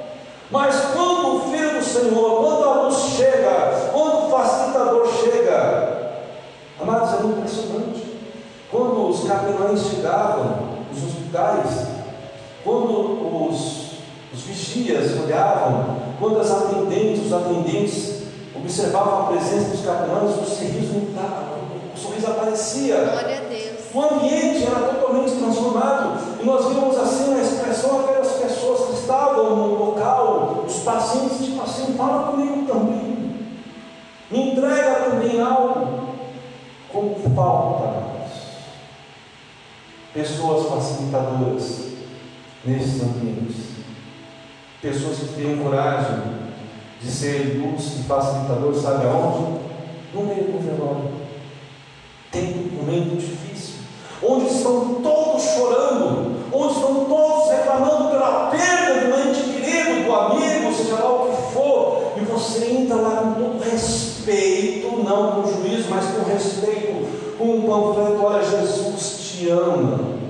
[0.51, 6.13] Mas quando o Filho do Senhor, quando a luz chega, quando o facilitador chega,
[6.81, 8.11] amados, é impressionante.
[8.71, 10.57] Quando os capelães chegavam
[10.93, 11.89] nos hospitais,
[12.63, 13.91] quando os,
[14.33, 18.20] os vigias olhavam, quando as atendentes, os atendentes
[18.61, 21.59] observavam a presença dos capelães, o sorriso mudava,
[21.95, 22.97] o sorriso aparecia.
[22.97, 23.81] Glória a Deus.
[23.93, 29.57] O ambiente era totalmente transformado e nós vimos assim a expressão aquelas pessoas que estavam
[29.57, 33.49] no local, os pacientes, tipo assim, fala comigo também,
[34.31, 36.15] me entrega também algo,
[36.93, 38.11] como falta
[40.15, 41.91] pessoas facilitadoras
[42.65, 43.57] nesses ambientes,
[44.81, 46.50] pessoas que tenham coragem
[47.03, 49.61] de ser luz e facilitador, sabe aonde?
[50.13, 51.11] No meio do velório.
[52.31, 53.77] Tem um momento difícil,
[54.23, 60.73] onde estão todos chorando, onde estão todos reclamando pela perda do ente querido, do amigo,
[60.73, 66.05] seja lá o que for, e você entra lá com respeito, não com juízo, mas
[66.07, 70.21] com respeito, com um panfleto, olha, Jesus te ama.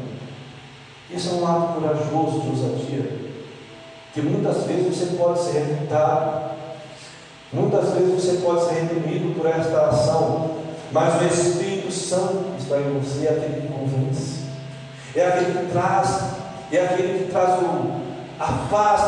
[1.10, 3.20] Isso é um ato corajoso de ousadia,
[4.14, 6.49] que muitas vezes você pode ser refutado,
[7.52, 10.50] muitas vezes você pode ser reprimido por esta ação,
[10.92, 14.40] mas o Espírito Santo está em você, é aquele que convence,
[15.14, 16.24] é aquele que traz,
[16.72, 18.00] é aquele que traz o,
[18.38, 19.00] a paz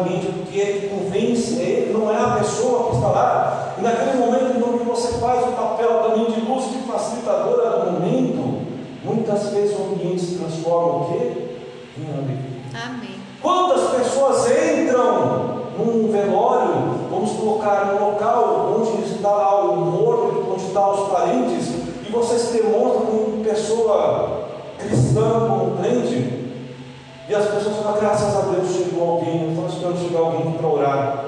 [0.00, 4.56] ambiente, porque ele convence, ele não é a pessoa que está lá, e naquele momento
[4.56, 8.66] em que você faz o papel também de luz, de facilitadora do momento,
[9.04, 11.56] muitas vezes o ambiente se transforma o quê?
[11.98, 12.58] Em alegria.
[12.86, 13.14] Amém.
[13.40, 20.64] Quantas pessoas entram num velório, vamos colocar no local onde está lá o morto, onde
[20.64, 21.68] estão os parentes,
[22.06, 26.38] e você se demonstra como pessoa cristã, como crente,
[27.28, 31.24] e as pessoas falam, graças a Deus chegou alguém, estava esperando chegar alguém para orar.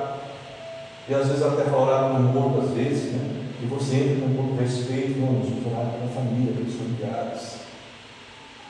[1.06, 3.48] E às vezes até para orar com morto, às vezes, né?
[3.62, 7.56] E você entra com todo respeito, vamos orar pela família, pelos familiares.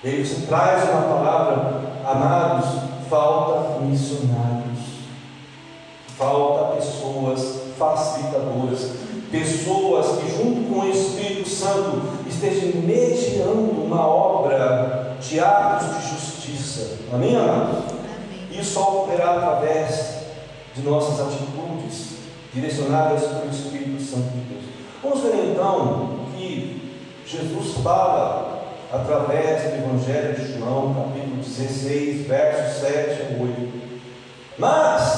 [0.02, 2.66] E aí você traz uma palavra, amados,
[3.08, 4.69] falta missionários,
[6.20, 8.90] falta pessoas facilitadoras,
[9.32, 16.98] pessoas que junto com o Espírito Santo estejam mediando uma obra de atos de justiça.
[17.10, 17.84] Amém, amados?
[18.52, 20.18] Isso só operar através
[20.76, 22.18] de nossas atitudes
[22.52, 24.64] direcionadas pelo Espírito Santo de Deus.
[25.02, 28.60] Vamos ver então o que Jesus fala
[28.92, 33.80] através do Evangelho de João, capítulo 16, versos 7 a 8.
[34.58, 35.09] Mas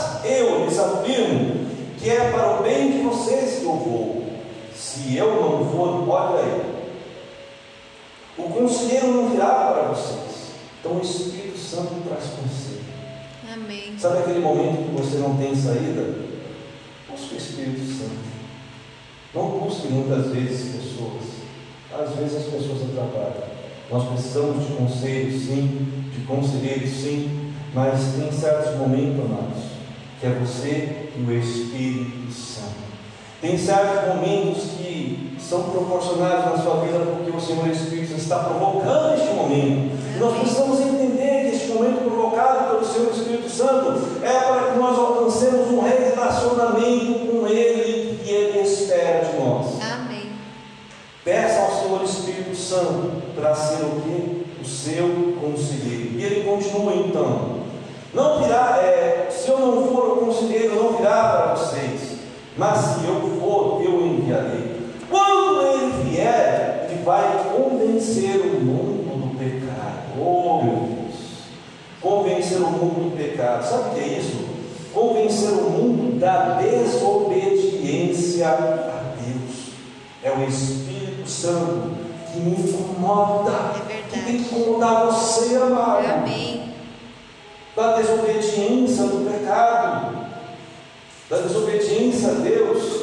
[1.99, 4.27] que é para o bem de vocês que eu vou.
[4.75, 6.73] Se eu não for, olha aí.
[8.39, 10.53] O conselheiro não virá para vocês.
[10.81, 12.83] Então o Espírito Santo traz conselho.
[13.53, 13.95] Amém.
[13.99, 16.15] Sabe aquele momento que você não tem saída?
[17.11, 18.33] Busque o Espírito Santo.
[19.35, 21.23] Não busque muitas vezes pessoas.
[21.93, 23.53] Às vezes as pessoas atrapalham.
[23.91, 29.72] Nós precisamos de conselhos, sim, de conselheiros, sim, mas tem certos momentos, amados,
[30.23, 32.77] que é você e o Espírito Santo.
[33.41, 39.15] Tem certos momentos que são proporcionados na sua vida porque o Senhor Espírito está provocando
[39.15, 39.99] este momento.
[40.15, 44.79] E nós precisamos entender que este momento provocado pelo Senhor Espírito Santo é para que
[44.79, 49.67] nós alcancemos um relacionamento com Ele que Ele espera de nós.
[49.83, 50.31] Amém.
[51.25, 54.43] Peça ao Senhor Espírito Santo para ser o quê?
[54.63, 56.13] O seu conselheiro.
[56.17, 57.62] E ele continua então.
[58.15, 62.19] Não virá, é, se eu não for o conselheiro, não virá para vocês.
[62.57, 64.83] Mas se eu for, eu enviarei.
[65.09, 70.21] Quando ele vier, ele vai convencer o mundo do pecado.
[70.21, 71.15] Oh meu Deus!
[72.03, 73.65] Convencer o mundo do pecado.
[73.65, 74.45] Sabe o que é isso?
[74.93, 79.73] Convencer o mundo da desobediência a Deus.
[80.23, 81.93] É o Espírito Santo
[82.31, 83.53] que me incomoda,
[83.89, 86.62] É que tem que incomodar você, amado Amém.
[87.75, 90.17] Da desobediência do pecado,
[91.31, 93.03] da desobediência a Deus.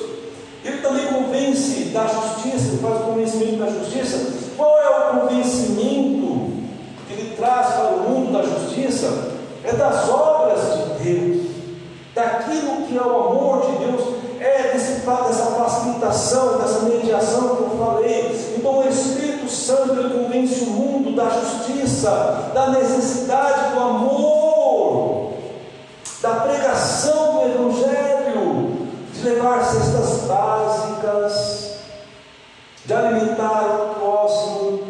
[0.64, 4.50] Ele também convence da justiça, ele faz o convencimento da justiça.
[4.58, 6.52] Qual é o convencimento
[7.08, 9.38] que ele traz para o mundo da justiça?
[9.64, 11.48] É das obras de Deus,
[12.14, 17.78] daquilo que é o amor de Deus, é desse, dessa facilitação, dessa mediação que eu
[17.78, 18.54] falei.
[18.58, 24.39] Então o Espírito Santo ele convence o mundo da justiça, da necessidade do amor,
[26.22, 31.78] da pregação do Evangelho, de levar cestas básicas,
[32.86, 34.82] de alimentar o próximo,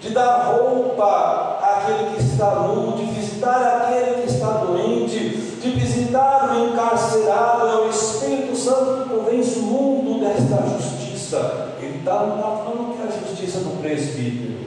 [0.00, 6.54] de dar roupa àquele que está nu, de visitar aquele que está doente, de visitar
[6.54, 7.66] o encarcerado.
[7.66, 11.74] É o Espírito Santo que convence o mundo desta justiça.
[11.80, 14.58] Ele está, não está falando que é a justiça do presbítero.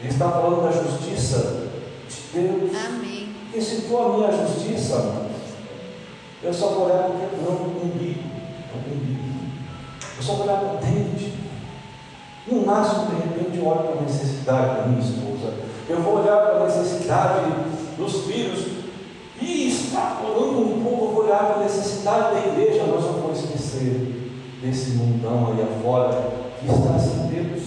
[0.00, 1.63] Ele está falando da justiça
[2.34, 2.70] Deus.
[2.86, 3.28] Amém.
[3.44, 5.26] Porque se for a minha justiça,
[6.42, 8.24] eu só vou olhar porque não umbigo.
[10.16, 11.32] Eu só vou olhar para dente.
[12.50, 15.54] Não nasce de repente eu olho para a necessidade da minha esposa.
[15.88, 17.50] Eu vou olhar para a necessidade
[17.96, 18.74] dos filhos.
[19.40, 23.32] E extrapolando um pouco, eu vou olhar para a necessidade da igreja, mas eu vou
[23.32, 27.62] esquecer desse mundão aí afora que está sem Deus.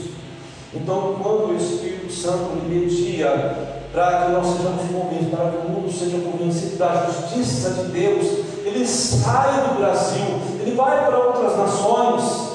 [0.73, 5.69] Então, quando o Espírito Santo me media para que nós sejamos convencidos, para que o
[5.71, 8.25] mundo seja convencido da justiça de Deus,
[8.63, 12.51] ele sai do Brasil, ele vai para outras nações,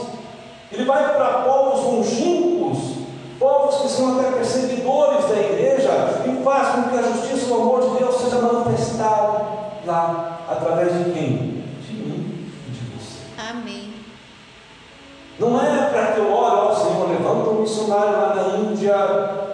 [0.70, 2.78] ele vai para povos longínquos,
[3.40, 7.60] povos que são até perseguidores da igreja, e faz com que a justiça e o
[7.60, 9.44] amor de Deus seja manifestado
[9.84, 11.64] lá, através de quem?
[11.84, 13.18] De mim e de você.
[13.50, 13.92] Amém.
[15.40, 19.50] Não é para que eu ore ao Senhor, levanta um missionário lá na Índia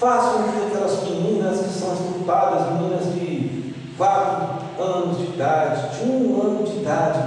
[0.00, 6.10] faça com que aquelas meninas que são estudadas, meninas de quatro anos de idade, de
[6.10, 7.18] um ano de idade,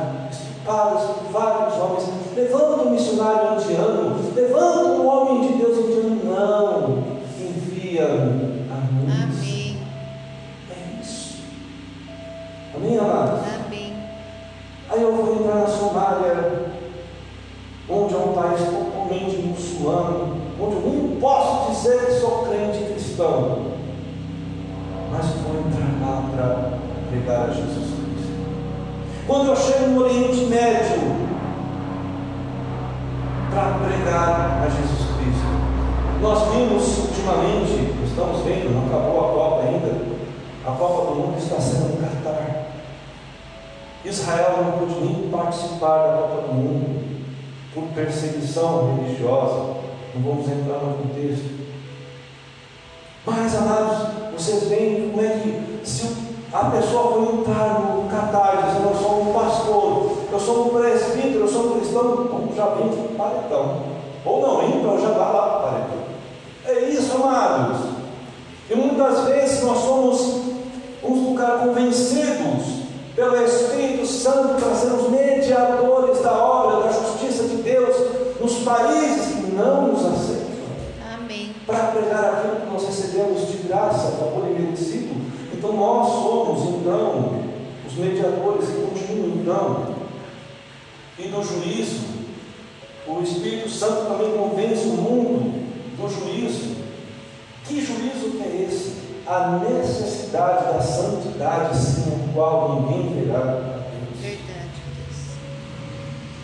[56.73, 61.47] pessoa for entrar no Catar dizendo eu sou um pastor, eu sou um presbítero, eu
[61.47, 63.81] sou um cristão, já vem para o paredão.
[64.25, 66.03] Ou não entra, já vai lá para o paredão.
[66.65, 67.77] É isso, amados.
[68.69, 70.41] E muitas vezes nós somos,
[71.01, 72.83] vamos ficar convencidos
[73.15, 77.95] pelo Espírito Santo para sermos mediadores da obra, da justiça de Deus
[78.39, 80.43] nos países que não nos aceitam.
[81.15, 81.53] Amém.
[81.65, 85.13] Para pregar aquilo que nós recebemos de graça, favor e merecido.
[85.63, 87.39] Então nós somos, então,
[87.87, 89.95] os mediadores e continuam, então.
[91.17, 92.01] E no juízo,
[93.07, 95.63] o Espírito Santo também convence o mundo
[95.95, 96.75] do juízo.
[97.65, 98.93] Que juízo que é esse?
[99.25, 104.19] A necessidade da santidade sem a qual ninguém verá a Deus.
[104.19, 104.81] Verdade,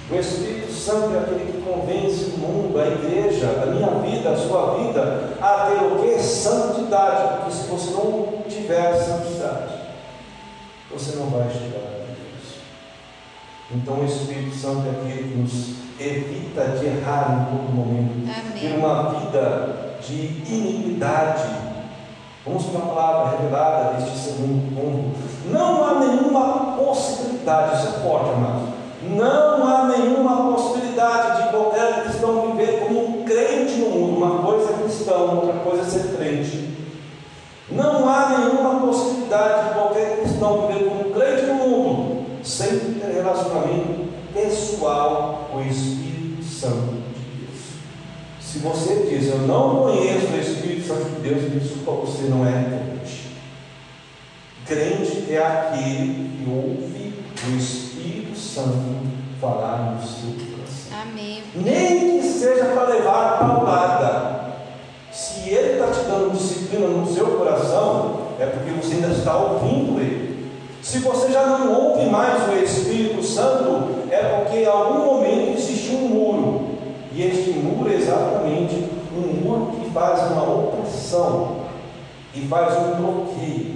[0.09, 0.11] Deus.
[0.11, 4.37] O Espírito Santo é aquele que convence o mundo, a igreja, a minha vida, a
[4.37, 6.19] sua vida, a ter o que?
[6.89, 7.37] Santidade.
[7.37, 9.73] Porque se você não tiver santidade,
[10.91, 12.55] você não vai chegar a Deus.
[13.71, 18.75] Então o Espírito Santo é aquele que nos evita de errar em todo momento, ter
[18.75, 20.15] uma vida de
[20.51, 21.43] iniquidade.
[22.45, 25.19] Vamos para a palavra revelada deste segundo ponto.
[25.51, 28.69] Não há nenhuma possibilidade, isso é forte, amados.
[29.03, 34.17] Não há nenhuma possibilidade de qualquer cristão viver como um crente no mundo.
[34.17, 36.68] Uma coisa é cristão, outra coisa é ser crente.
[37.71, 43.13] Não há nenhuma possibilidade de qualquer cristão viver como um crente no mundo sem ter
[43.13, 47.61] relacionamento pessoal com o Espírito Santo de Deus.
[48.41, 52.45] Se você diz, eu não conheço o Espírito Santo de Deus, isso para você não
[52.47, 53.29] é crente.
[54.65, 57.13] Crente é aquele que ouve
[57.47, 59.07] o Espírito Santo
[59.39, 61.01] falar no seu coração.
[61.01, 61.43] Amém.
[61.55, 64.39] Nem que seja para levar a paulada.
[65.11, 66.37] Se ele está te dando
[66.69, 70.49] disciplina no seu coração, é porque você ainda está ouvindo ele.
[70.81, 75.95] Se você já não ouve mais o Espírito Santo, é porque em algum momento existe
[75.95, 76.69] um muro.
[77.11, 78.75] E este muro é exatamente
[79.15, 81.57] um muro que faz uma opressão
[82.33, 83.75] e faz um bloqueio.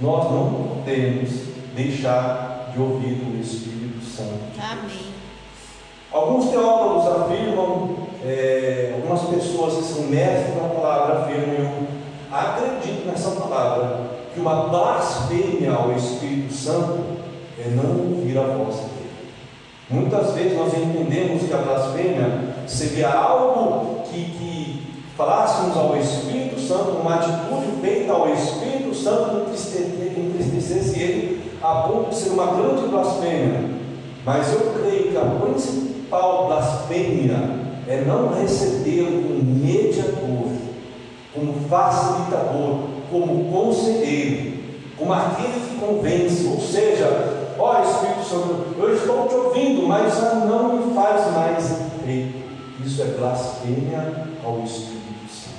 [0.00, 1.30] Nós não podemos
[1.74, 4.44] deixar de ouvir o Espírito Santo.
[4.58, 5.16] Amém.
[6.12, 11.86] Alguns teólogos afirmam, é, algumas pessoas que são mestres na palavra afirmam,
[12.30, 14.00] acredito nessa palavra,
[14.32, 16.98] que uma blasfêmia ao Espírito Santo
[17.58, 19.32] é não ouvir a voz dele.
[19.88, 26.98] Muitas vezes nós entendemos que a blasfêmia seria algo que, que falássemos ao Espírito Santo,
[27.00, 29.46] uma atitude feita ao Espírito Santo
[30.46, 33.70] entristecesse ele a ponto de ser uma grande blasfêmia.
[34.24, 40.48] Mas eu creio que a principal blasfêmia é não recebê-lo como mediador,
[41.34, 42.80] como facilitador,
[43.10, 44.56] como conselheiro,
[44.96, 50.34] como aquele que convence, ou seja, ó Espírito Santo, eu estou te ouvindo, mas já
[50.34, 52.46] não me faz mais efeito.
[52.84, 55.56] Isso é blasfêmia ao Espírito Santo.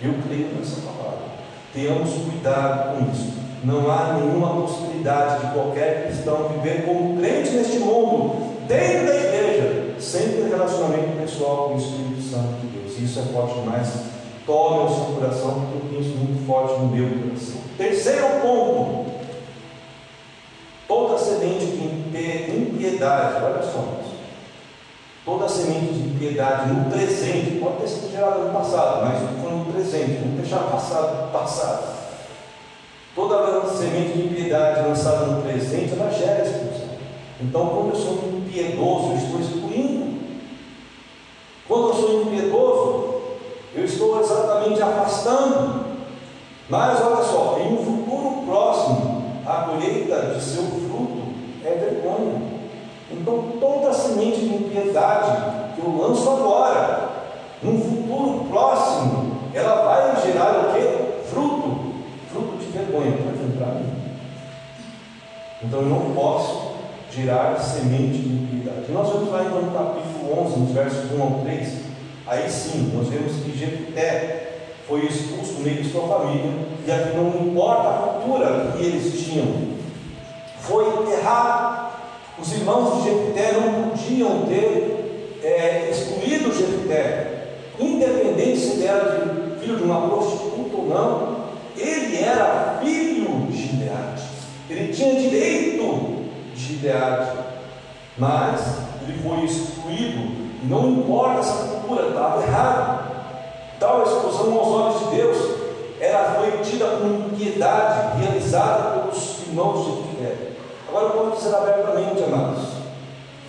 [0.00, 1.32] Eu creio nessa palavra.
[1.72, 3.32] Tenhamos cuidado com isso.
[3.64, 9.81] Não há nenhuma possibilidade de qualquer cristão viver como crente neste mundo, dentro da igreja,
[10.02, 12.98] sem ter relacionamento pessoal com o Espírito Santo de Deus.
[12.98, 13.88] Isso é forte demais.
[14.44, 17.60] Tome o seu coração, porque eu isso muito forte no meu coração.
[17.78, 19.12] Terceiro ponto.
[20.88, 24.00] Toda semente de impiedade, olha só,
[25.24, 30.20] toda semente de impiedade no presente, pode ter sido gerada no passado, mas no presente,
[30.20, 32.02] não deixar passado passado.
[33.14, 36.61] Toda semente de impiedade lançada no presente, ela gera.
[37.40, 40.20] Então, quando eu sou impiedoso, eu estou excluindo.
[41.66, 43.14] Quando eu sou impiedoso,
[43.74, 45.86] eu estou exatamente afastando.
[46.68, 51.22] Mas olha só, em um futuro próximo, a colheita de seu fruto
[51.64, 52.42] é vergonha.
[53.10, 57.10] Então, toda semente de impiedade que eu lanço agora,
[57.62, 61.24] num futuro próximo, ela vai gerar o quê?
[61.30, 61.92] Fruto.
[62.30, 63.12] Fruto de vergonha.
[63.12, 63.82] Pode entrar.
[65.62, 66.72] Então, eu não posso
[67.14, 68.86] gerar semente de impiedade.
[68.88, 71.68] E nós vamos lá então no capítulo 11, nos versos 1 ao 3.
[72.26, 74.52] Aí sim, nós vemos que Jefté
[74.88, 76.50] foi expulso meio de sua família,
[76.86, 79.46] e aqui não importa a cultura que eles tinham,
[80.60, 81.92] foi enterrado.
[82.38, 89.82] Os irmãos de Jefté não podiam ter é, excluído Jefté, independente se era filho de
[89.82, 91.42] uma prostituta ou não,
[91.76, 94.22] ele era filho de Gileade,
[94.68, 96.22] ele tinha direito
[96.54, 97.30] de Gileade,
[98.18, 103.12] mas ele foi excluído, não importa essa cultura, estava errado.
[103.78, 105.38] Tal exclusão aos olhos de Deus,
[106.00, 110.36] ela foi tida com impiedade realizada pelos irmãos de Jefté.
[110.88, 112.68] Agora eu posso dizer abertamente, amados,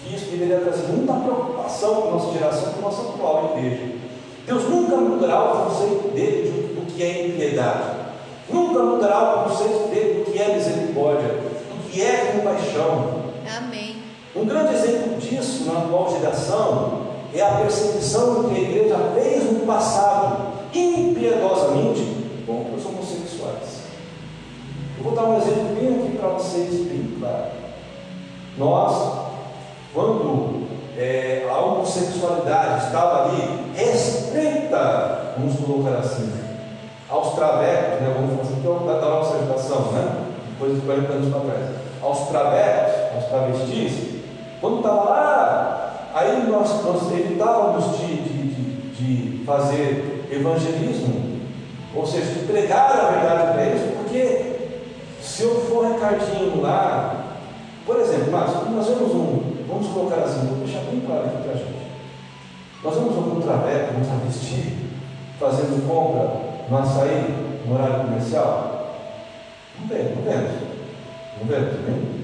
[0.04, 3.96] que isso deveria trazer muita preocupação para a nossa geração, para a nossa atual igreja.
[4.46, 7.84] Deus nunca mudará o conceito dele de, do que é impiedade,
[8.50, 13.23] nunca mudará o conceito dele do que é misericórdia, do que é compaixão.
[13.58, 14.04] Amém.
[14.36, 19.66] Um grande exemplo disso na atual geração é a perseguição que a igreja fez no
[19.66, 23.84] passado, impiedosamente, contra os homossexuais.
[24.98, 27.52] Eu vou dar um exemplo bem aqui para vocês, bem claro.
[28.58, 29.28] Nós,
[29.94, 30.68] quando
[30.98, 36.32] é, a homossexualidade estava ali restrita, vamos colocar assim,
[37.10, 40.26] aos travecos, né, vamos fazer é da nossa geração, né?
[40.50, 44.22] depois de 40 anos para trás, aos travecos, aos travestis,
[44.60, 48.54] quando estava lá, aí nós, nós evitávamos de, de,
[48.92, 51.40] de, fazer evangelismo,
[51.96, 54.54] ou seja, de pregar a verdade para eles, porque
[55.22, 57.24] se eu for recadinho lá,
[57.86, 61.52] por exemplo, Márcio, nós vemos um, vamos colocar assim, vou deixar bem claro aqui para
[61.52, 61.84] a gente.
[62.84, 64.78] Nós vemos algum traveco, um travesti,
[65.40, 68.96] fazendo compra no açaí, no horário comercial?
[69.80, 70.73] Não vemos, não vemos.
[71.42, 72.24] Vemos, né?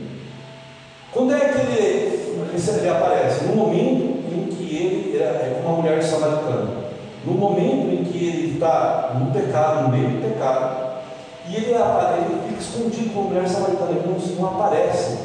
[1.12, 2.46] Quando é que ele,
[2.80, 3.46] ele aparece?
[3.46, 6.80] No momento em que ele é como uma mulher samaritana.
[7.26, 10.90] No momento em que ele está no pecado, no meio do pecado,
[11.50, 15.18] e ele, ele fica escondido com a mulher samaritana, ele não, não aparece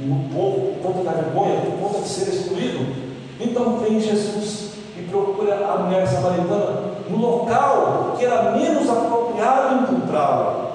[0.00, 3.12] no povo por conta da vergonha, por conta de ser excluído.
[3.40, 10.72] Então vem Jesus e procura a mulher samaritana no local que era menos apropriado encontrá-la.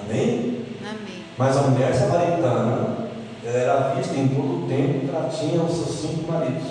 [0.00, 0.41] Amém?
[1.38, 3.02] Mas a mulher samaritana
[3.44, 6.62] ela era vista em todo o tempo que ela tinha os seus cinco maridos.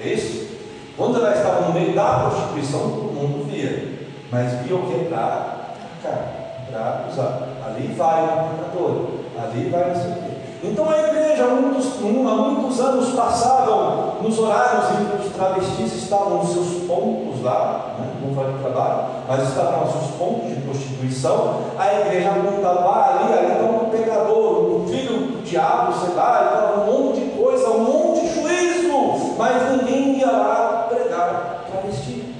[0.00, 0.48] É isso?
[0.96, 3.98] Quando ela estava no meio da prostituição, todo mundo via.
[4.30, 5.14] Mas via o que?
[5.14, 6.38] A cara.
[6.70, 7.48] para.
[7.66, 10.27] Ali vai o pecador, ali vai o quê.
[10.62, 15.94] Então a igreja, há muitos, há muitos anos passavam nos horários em que os travestis
[15.94, 20.60] estavam nos seus pontos lá, né, não no trabalho, mas estavam nos seus pontos de
[20.62, 21.60] prostituição.
[21.78, 26.80] A igreja apontava ali, ali está um pecador, um filho do diabo, sei lá, estava
[26.80, 32.34] um monte de coisa, um monte de juízo, mas ninguém ia lá pregar travesti.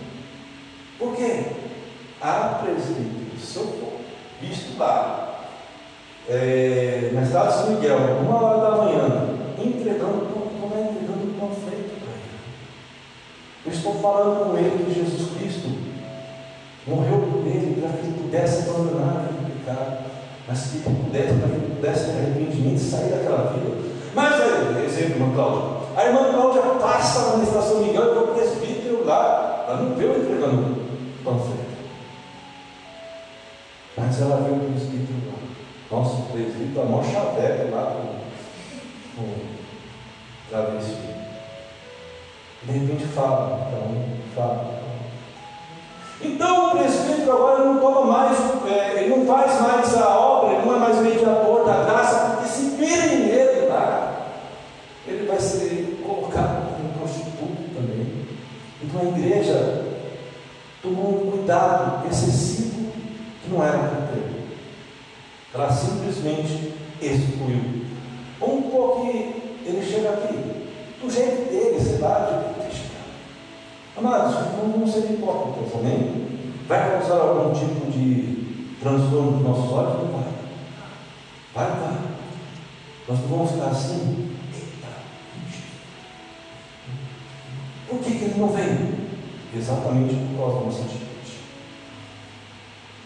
[0.99, 1.53] Por quê?
[2.21, 3.93] Há presbítero, se eu for
[4.41, 5.28] visto lá,
[6.29, 10.27] é, na cidade de São Miguel, uma hora da manhã, entregando,
[10.61, 11.89] como é entregando um panfleto.
[13.67, 15.69] Eu estou falando com ele que Jesus Cristo
[16.87, 19.99] morreu por ele para que ele pudesse abandonar aquele pecado,
[20.47, 23.77] mas que ele pudesse, para que ele pudesse ter arrependimento e sair daquela vida.
[24.15, 29.05] Mas, é, exemplo, irmã Cláudia, a irmã Cláudia passa na estação Miguel e o presbítero
[29.05, 30.77] lá, ela não viu entregando
[31.23, 31.59] panfleto.
[33.97, 35.38] Mas ela viu o presbítero lá.
[35.91, 37.97] Nosso presbítero, a maior chaveca lá
[39.17, 39.59] com, com
[40.51, 40.97] travesti.
[42.63, 43.95] De repente fala, então
[44.35, 44.79] fala.
[46.21, 48.37] Então o presbítero agora não toma mais,
[48.67, 52.49] é, ele não faz mais a obra, ele não é mais mediador da graça, porque
[52.49, 54.27] se nele lá,
[55.07, 58.27] ele vai ser colocado como prostituto também.
[58.83, 59.85] Então a igreja
[60.83, 62.93] tomou um cuidado excessivo
[63.43, 64.38] que não era para ter.
[65.55, 67.87] Ela simplesmente excluiu.
[68.41, 70.69] Um pouco que ele chega aqui,
[71.03, 72.59] do jeito dele, sei lá, de
[73.99, 76.29] Amados, não vamos ser hipócritas, amém?
[76.69, 79.95] Vai causar algum tipo de transtorno nos nossos olhos?
[79.95, 80.29] Não vai.
[81.53, 81.99] Vai, vai.
[83.09, 84.31] Nós não vamos ficar assim.
[84.55, 84.87] Eita,
[87.89, 88.95] Por que, que ele não vem?
[89.57, 91.08] Exatamente por causa da nossa.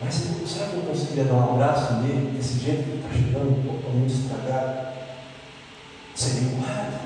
[0.05, 0.15] Mas
[0.47, 4.13] será que eu conseguiria dar um abraço nele, desse jeito que ele está chegando, totalmente
[4.13, 4.89] estragado?
[6.15, 7.01] Seria errado?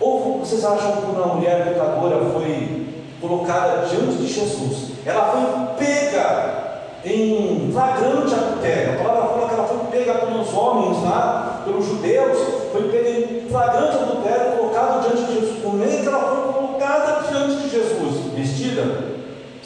[0.00, 2.86] Ou vocês acham que uma mulher pecadora foi
[3.20, 6.68] colocada diante de Jesus, ela foi pega
[7.04, 8.94] em flagrante adultério.
[8.94, 12.38] A palavra fala que ela foi pega pelos homens lá, pelos judeus,
[12.72, 15.62] foi pega em flagrante adultério, colocada diante de Jesus.
[15.62, 18.32] Como é que ela foi colocada diante de Jesus?
[18.34, 19.18] Vestida?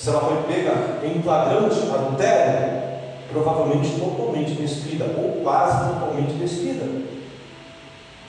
[0.03, 2.83] Se ela foi pega em flagrante adultério,
[3.31, 6.85] provavelmente totalmente despida, ou quase totalmente despida.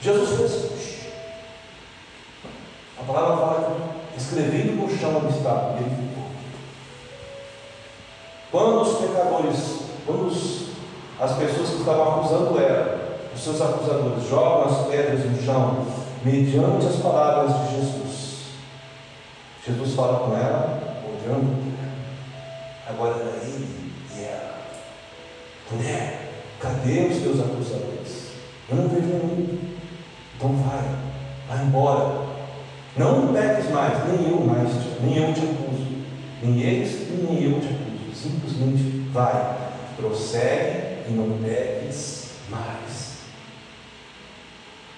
[0.00, 1.08] Jesus fez.
[2.96, 3.76] A palavra fala
[4.12, 6.24] que escrevendo no chão onde estava, ele ficou.
[8.52, 10.68] Quando os pecadores, quando os,
[11.18, 15.84] as pessoas que estavam acusando ela, os seus acusadores, jogam as pedras no chão,
[16.24, 18.42] mediante as palavras de Jesus,
[19.66, 20.93] Jesus fala com ela,
[21.24, 21.74] olhando
[22.86, 24.54] Agora ele ela.
[25.70, 28.32] Mulher, cadê os teus acusadores?
[28.68, 29.58] Eu não vejo nenhum.
[30.36, 30.84] Então vai,
[31.48, 32.24] vai embora.
[32.96, 34.68] Não peques mais, nem eu mais,
[35.00, 35.86] nem eu te acuso.
[36.42, 38.14] Nem eles, nem eu te acuso.
[38.14, 39.56] Simplesmente vai,
[39.96, 43.14] prossegue e não peques mais.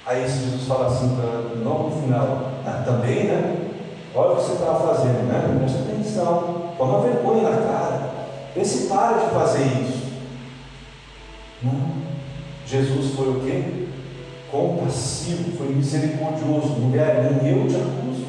[0.04, 1.16] Aí Jesus fala assim
[1.64, 3.65] logo no final, ah, também, né?
[4.16, 5.58] Olha o que você estava fazendo, né?
[5.58, 8.10] Presta atenção, toma vergonha na cara.
[8.54, 10.06] Vê se para de fazer isso.
[11.62, 12.06] Não.
[12.66, 13.88] Jesus foi o quê?
[14.50, 16.80] Compassivo, foi misericordioso.
[16.80, 18.24] Mulher, nem eu te acuso.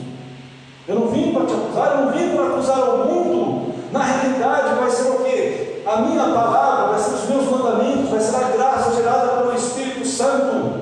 [0.90, 3.74] Eu não vim para te acusar, eu não vim para acusar o mundo.
[3.94, 5.84] Na realidade, vai ser o quê?
[5.86, 10.06] A minha palavra, vai ser os meus mandamentos, vai ser a graça gerada pelo Espírito
[10.06, 10.82] Santo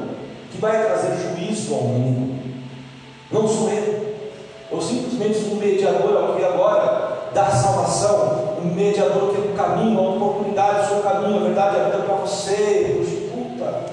[0.52, 2.40] que vai trazer juízo ao mundo.
[3.32, 4.05] Não sou eu.
[5.16, 10.86] Simplesmente um mediador aqui agora da salvação, um mediador que é o caminho, a oportunidade,
[10.86, 13.86] o seu caminho, a verdade, a vida para você, prostituta,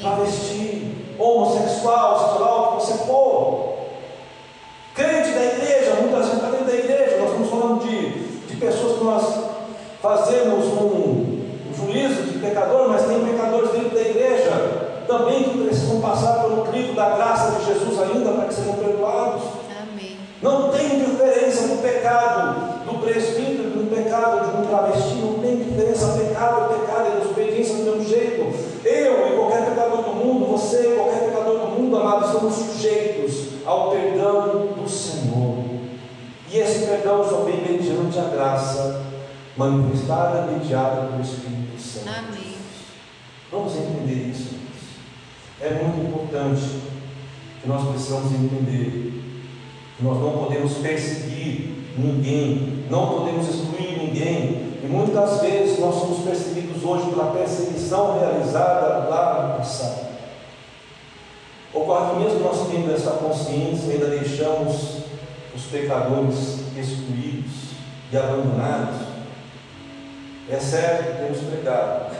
[0.00, 3.74] travesti, homossexual, seja lá o que você for.
[4.94, 8.10] Crente da igreja, muita gente está dentro da igreja, nós estamos falando de,
[8.46, 9.34] de pessoas que nós
[10.00, 16.00] fazemos um, um juízo de pecador, mas tem pecadores dentro da igreja também que precisam
[16.00, 19.57] passar pelo crivo da graça de Jesus ainda para que sejam perdoados.
[20.40, 26.18] Não tem diferença no pecado do presbítero, no pecado de um travesti, não tem diferença.
[26.18, 28.40] Pecado é pecado, é desobediência do mesmo jeito.
[28.84, 33.66] Eu e qualquer pecador do mundo, você e qualquer pecador do mundo, amados, estamos sujeitos
[33.66, 35.64] ao perdão do Senhor.
[36.50, 39.02] E esse perdão só vem mediante a graça
[39.56, 42.08] manifestada, mediada pelo Espírito Santo.
[42.08, 42.54] Amém.
[43.50, 44.54] Vamos entender isso.
[45.60, 46.80] É muito importante
[47.60, 49.18] que nós precisamos entender
[50.00, 54.68] nós não podemos perseguir ninguém, não podemos excluir ninguém.
[54.82, 60.08] E muitas vezes vezes nós somos perseguidos hoje pela perseguição realizada lá no passado.
[61.72, 64.98] Ocorre que mesmo nós tendo essa consciência, ainda deixamos
[65.54, 67.52] os pecadores excluídos
[68.10, 68.96] e abandonados.
[70.50, 72.16] É certo que temos pregado.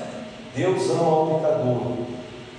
[0.54, 1.82] Deus ama o pecador,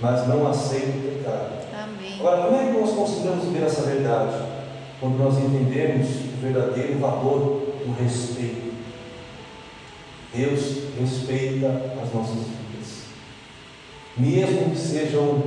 [0.00, 1.60] mas não aceita o pecado.
[1.72, 2.18] Amém.
[2.18, 4.34] Agora, como é que nós conseguimos ver essa verdade?
[5.00, 8.70] Quando nós entendemos o verdadeiro valor do respeito.
[10.34, 10.60] Deus
[11.00, 11.66] respeita
[12.00, 13.06] as nossas vidas,
[14.16, 15.42] mesmo que sejam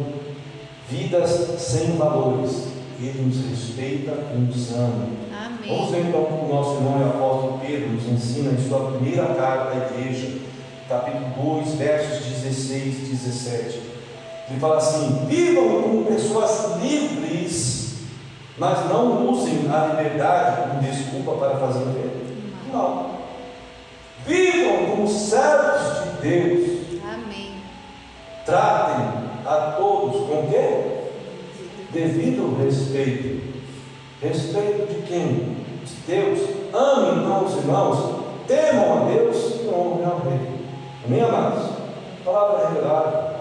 [0.90, 1.30] vidas
[1.62, 2.68] sem valores,
[3.00, 5.08] Ele nos respeita e nos ama.
[5.66, 5.92] Vamos Amém.
[5.92, 10.00] ver então o nosso irmão e apóstolo Pedro nos ensina em sua primeira carta à
[10.00, 10.38] igreja,
[10.90, 13.82] capítulo 2, versos 16 e 17.
[14.50, 17.83] Ele fala assim: vivam como pessoas livres,
[18.58, 22.12] mas não usem a liberdade como desculpa para fazer o bem.
[22.72, 23.14] Não.
[24.26, 27.02] Vivam como servos de Deus.
[27.04, 27.56] Amém.
[28.46, 29.06] Tratem
[29.46, 31.10] a todos com quê?
[31.92, 33.54] Devido respeito.
[34.22, 35.58] Respeito de quem?
[35.84, 36.50] De Deus.
[36.74, 38.24] Amem então os irmãos.
[38.48, 40.40] Temam a Deus e honrem ao Rei.
[41.06, 41.70] Amém, amados?
[42.24, 43.34] Palavra revelada.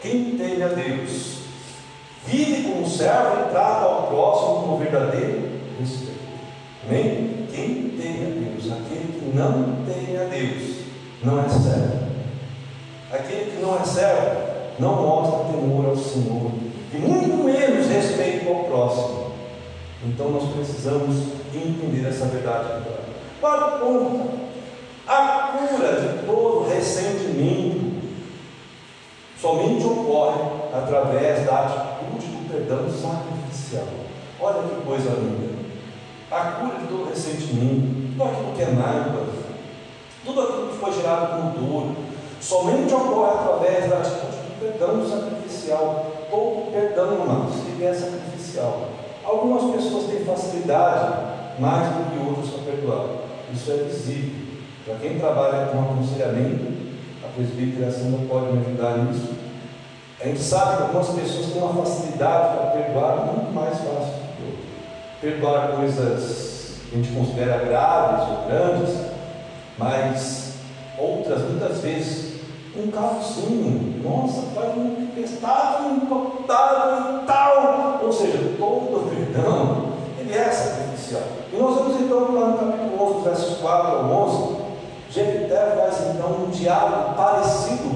[0.00, 1.41] Quem teme a Deus
[2.26, 6.20] vive como servo e trata ao próximo com verdadeiro respeito.
[6.88, 7.46] Amém?
[7.52, 10.76] Quem teme a Deus, aquele que não teme a Deus,
[11.22, 12.12] não é servo.
[13.12, 16.50] Aquele que não é servo não mostra temor ao Senhor
[16.92, 19.32] e muito menos respeito ao próximo.
[20.04, 21.16] Então nós precisamos
[21.54, 22.82] entender essa verdade.
[23.40, 24.30] Quarto ponto:
[25.06, 28.02] a cura de todo ressentimento
[29.40, 30.40] somente ocorre
[30.72, 31.91] através da atitude
[32.52, 33.86] perdão sacrificial.
[34.38, 35.62] Olha que coisa linda.
[36.30, 39.26] A cura de todo ressentimento, tudo aquilo que é mágoa,
[40.24, 41.96] tudo aquilo que foi gerado com dor,
[42.40, 46.06] somente ocorre através da atitude do perdão sacrificial.
[46.30, 48.88] Todo perdão, irmãos, ele é sacrificial.
[49.24, 53.06] Algumas pessoas têm facilidade mais do que outras para perdoar.
[53.52, 54.42] Isso é visível.
[54.84, 56.72] Para quem trabalha com aconselhamento,
[57.24, 59.41] a presbítera Sandra pode me ajudar nisso.
[60.22, 64.36] A gente sabe que algumas pessoas têm uma facilidade para perdoar muito mais fácil do
[64.36, 65.20] que outras.
[65.20, 68.94] Perdoar coisas que a gente considera graves ou grandes,
[69.76, 70.52] mas
[70.96, 72.40] outras, muitas vezes,
[72.76, 78.00] um carocinho, nossa, faz um tempestade, um cortado e tal.
[78.04, 79.88] Ou seja, todo perdão,
[80.20, 81.22] ele é sacrificial.
[81.52, 84.56] E nós vemos então lá no capítulo 11, versos 4 ao 11,
[85.10, 87.90] Jefité faz então um diálogo parecido,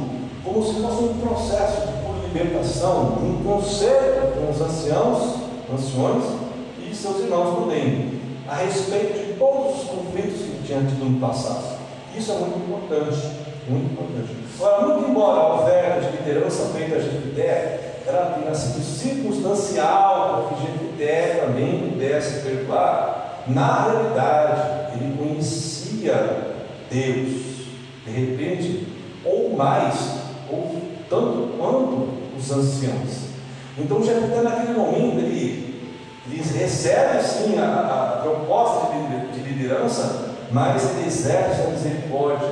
[0.44, 1.95] como se fosse um processo
[2.36, 5.36] de libertação, um conselho com os anciãos,
[5.72, 6.24] anciões
[6.78, 11.78] e seus irmãos também, a respeito de todos os conflitos que tinham tido no passado.
[12.14, 13.26] Isso é muito importante,
[13.68, 14.36] muito importante.
[14.58, 20.56] Agora, muito embora a oferta de liderança feita a Jefité ela tenha sido circunstancial para
[20.56, 26.54] que Jefité também pudesse perdoar, na realidade, ele conhecia
[26.88, 27.66] Deus,
[28.04, 28.86] de repente,
[29.24, 30.18] ou mais,
[30.48, 30.80] ou
[31.10, 33.26] tanto quanto os anciãos.
[33.78, 35.92] Então, Jefté, naquele momento, ele,
[36.30, 42.48] ele recebe sim a, a proposta de, de liderança, mas ele exerce a misericórdia.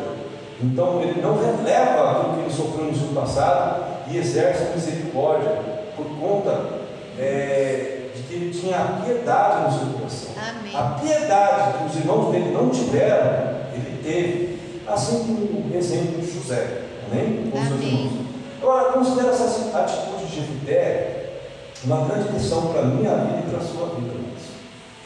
[0.63, 5.51] Então, ele não releva aquilo que ele sofreu no seu passado e exerce a misericórdia
[5.97, 6.85] por conta
[7.19, 10.31] é, de que ele tinha a piedade no seu coração.
[10.37, 10.77] Amém.
[10.77, 16.33] A piedade que os irmãos dele não tiveram, ele teve, assim como o exemplo de
[16.33, 17.51] José, amém?
[17.55, 18.34] Amém.
[18.65, 21.43] Agora, considera essa atitude de Jefité
[21.85, 24.15] uma grande lição para a minha vida e para a sua vida.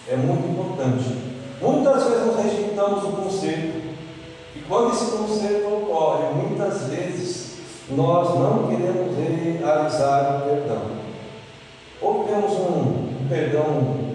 [0.08, 1.18] É muito importante.
[1.60, 3.82] Muitas vezes nós rejeitamos o conselho,
[4.54, 7.58] e quando esse conselho ocorre, muitas vezes
[7.90, 10.82] nós não queremos realizar o perdão.
[12.00, 14.14] Ou temos um perdão,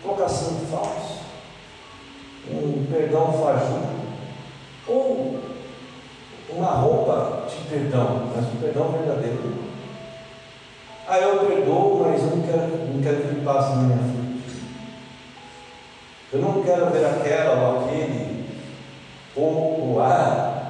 [0.00, 1.22] colocação de falso,
[2.52, 4.02] um perdão fajuto,
[4.86, 5.41] ou
[6.56, 9.54] uma roupa de perdão, mas um perdão verdadeiro.
[11.08, 14.62] Ah, eu perdoo, mas eu não quero, não quero que ele passe na minha frente.
[16.32, 18.46] Eu não quero ver aquela ou aquele,
[19.36, 20.62] ou, ou a.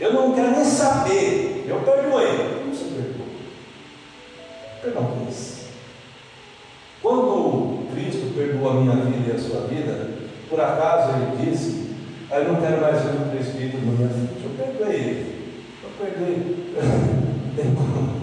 [0.00, 1.64] Eu não quero nem saber.
[1.66, 2.60] Eu perdoei.
[2.60, 3.28] Como você perdoou?
[4.82, 5.68] Perdão por isso.
[7.02, 10.10] Quando Cristo perdoou a minha vida e a sua vida,
[10.48, 11.87] por acaso ele disse,
[12.30, 14.44] Aí não quero mais ver o presbítero na minha frente.
[14.44, 15.64] Eu perdoei ele.
[15.82, 16.74] Eu perdoei.
[16.76, 18.18] Não tem como.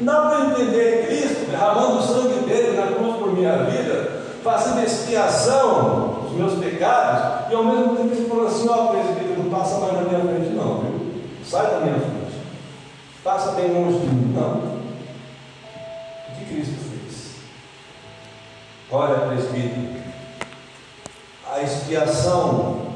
[0.00, 4.82] Não dá para entender Cristo derramando o sangue dele na cruz por minha vida, fazendo
[4.82, 9.50] expiação dos meus pecados, e ao mesmo tempo ele falou assim: ó, oh, presbítero, não
[9.50, 11.22] passa mais na minha frente, não, viu?
[11.44, 12.40] Sai da minha frente.
[13.22, 14.32] Passa bem longe de mim.
[14.34, 14.80] Não.
[16.28, 17.34] O que Cristo fez?
[18.90, 20.00] Olha, presbítero,
[21.52, 22.89] a expiação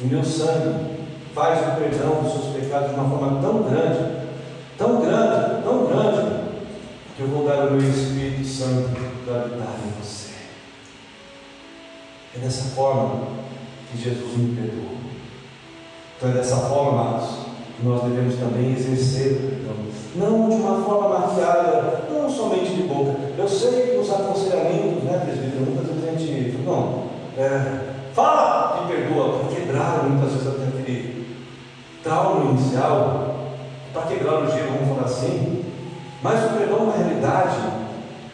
[0.00, 0.98] do meu sangue
[1.34, 3.98] faz o perdão dos seus pecados de uma forma tão grande,
[4.76, 6.48] tão grande, tão grande,
[7.16, 8.90] que eu vou dar o meu Espírito Santo
[9.24, 10.30] para habitar em você.
[12.36, 13.26] É dessa forma
[13.90, 14.98] que Jesus me perdoou.
[16.16, 17.28] Então é dessa forma, amados,
[17.76, 19.68] que nós devemos também exercer o perdão.
[20.16, 23.14] Não de uma forma maquiada, não somente de boca.
[23.36, 27.04] Eu sei que os aconselhamentos, né, presbítero, muitas vezes a gente não,
[27.36, 27.87] é,
[28.18, 31.36] fala que perdoa, para quebrar muitas vezes até aquele
[32.02, 33.36] trauma inicial,
[33.92, 35.64] para quebrar o gelo, vamos falar assim.
[36.20, 37.56] Mas o perdão, na realidade,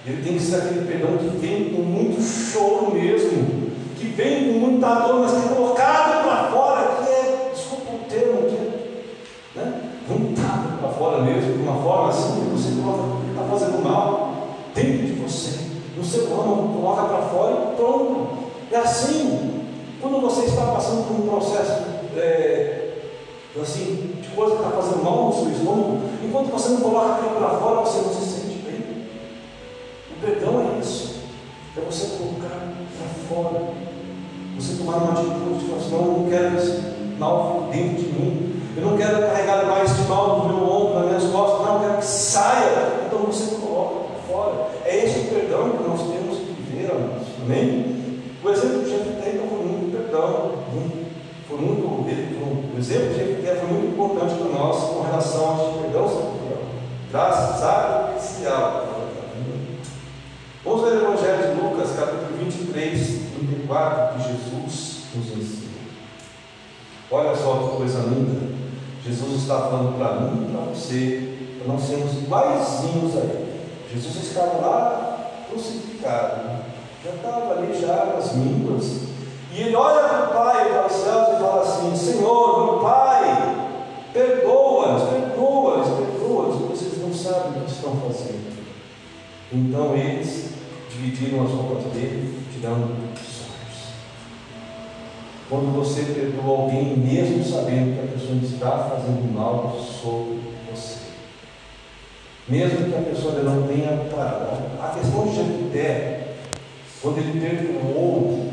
[0.07, 4.59] ele tem que ser aquele perdão que vem com muito choro mesmo, que vem com
[4.59, 9.61] muita dor, mas que é colocado para fora, que é, desculpa o termo, que é
[9.61, 14.33] né, vontade para fora mesmo, de uma forma assim, que você está fazendo mal
[14.75, 15.65] dentro de você,
[16.33, 18.45] âmago, coloca para fora e pronto.
[18.73, 19.44] É assim,
[20.05, 21.83] quando você está passando por um processo
[22.15, 22.91] é,
[23.61, 27.37] assim, de coisa que está fazendo mal no seu estômago, enquanto você não coloca aquilo
[27.37, 29.07] para fora, você não se sente bem.
[30.11, 31.21] O perdão é isso,
[31.79, 33.75] é você colocar para fora
[34.57, 36.83] você tomar uma atitude de falar assim, não, eu não quero esse
[37.19, 38.63] mal dentro de mim.
[38.77, 41.81] Eu não quero carregar mais esse mal no meu ombro, nas minhas costas, não, eu
[41.81, 43.07] quero que saia.
[43.07, 44.67] Então você coloca para fora.
[44.85, 46.91] É esse o perdão que nós temos que viver.
[47.43, 47.95] Amém?
[48.45, 49.24] O exemplo de Jefté
[50.15, 50.53] então,
[51.49, 55.79] foi muito o exemplo de Jefté foi muito importante para nós com relação a esse
[55.81, 56.09] perdão
[57.59, 58.87] sacrificial.
[60.65, 65.73] Vamos ler o Evangelho de Lucas, capítulo 23, 34, que Jesus nos ensina.
[67.11, 68.55] Olha só que coisa linda.
[69.05, 73.53] Jesus está falando para mim e para você, para não sermos iguaizinhos a Ele.
[73.93, 76.63] Jesus estava lá crucificado,
[77.05, 79.14] já estava ali já nas mínguas.
[79.55, 83.71] E ele olha para o Pai, para os céus e fala assim: Senhor, meu Pai,
[84.13, 88.53] perdoa-nos, perdoa-nos, perdoa-nos, vocês não sabem o que estão fazendo.
[89.53, 90.55] Então eles
[90.91, 93.95] dividiram as roupas dele, tirando sonhos.
[95.49, 100.99] Quando você perdoa alguém, mesmo sabendo que a pessoa está fazendo mal sobre você,
[102.49, 106.35] mesmo que a pessoa não tenha parado, a questão de Jefité,
[107.01, 108.44] quando ele perdoou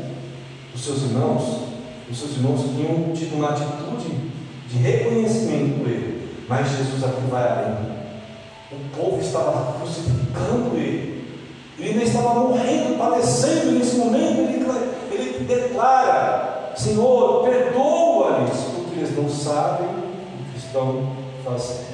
[0.82, 1.42] os seus irmãos,
[2.10, 4.16] os seus irmãos tinham tido uma atitude
[4.68, 7.92] de reconhecimento por ele, mas Jesus aqui vai além.
[8.72, 11.22] O povo estava crucificando ele.
[11.78, 14.40] Ele ainda estava morrendo, padecendo nesse momento.
[14.40, 14.64] Ele,
[15.12, 21.12] ele declara: Senhor, perdoa-lhes, porque eles não sabem o que estão
[21.44, 21.92] fazendo.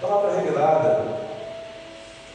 [0.00, 1.18] Palavra revelada.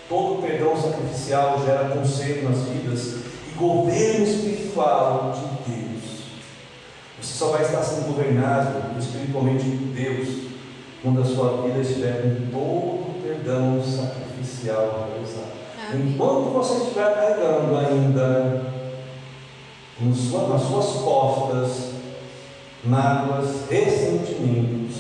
[0.08, 6.04] Todo perdão sacrificial gera conselho nas vidas e governo espiritual de Deus.
[7.22, 10.28] Você só vai estar sendo governado espiritualmente por Deus
[11.02, 15.54] quando a sua vida estiver com todo o perdão sacrificial realizado.
[15.94, 18.74] Enquanto você estiver carregando ainda
[20.02, 21.94] nas suas costas
[22.84, 24.98] mágoas, ressentimentos,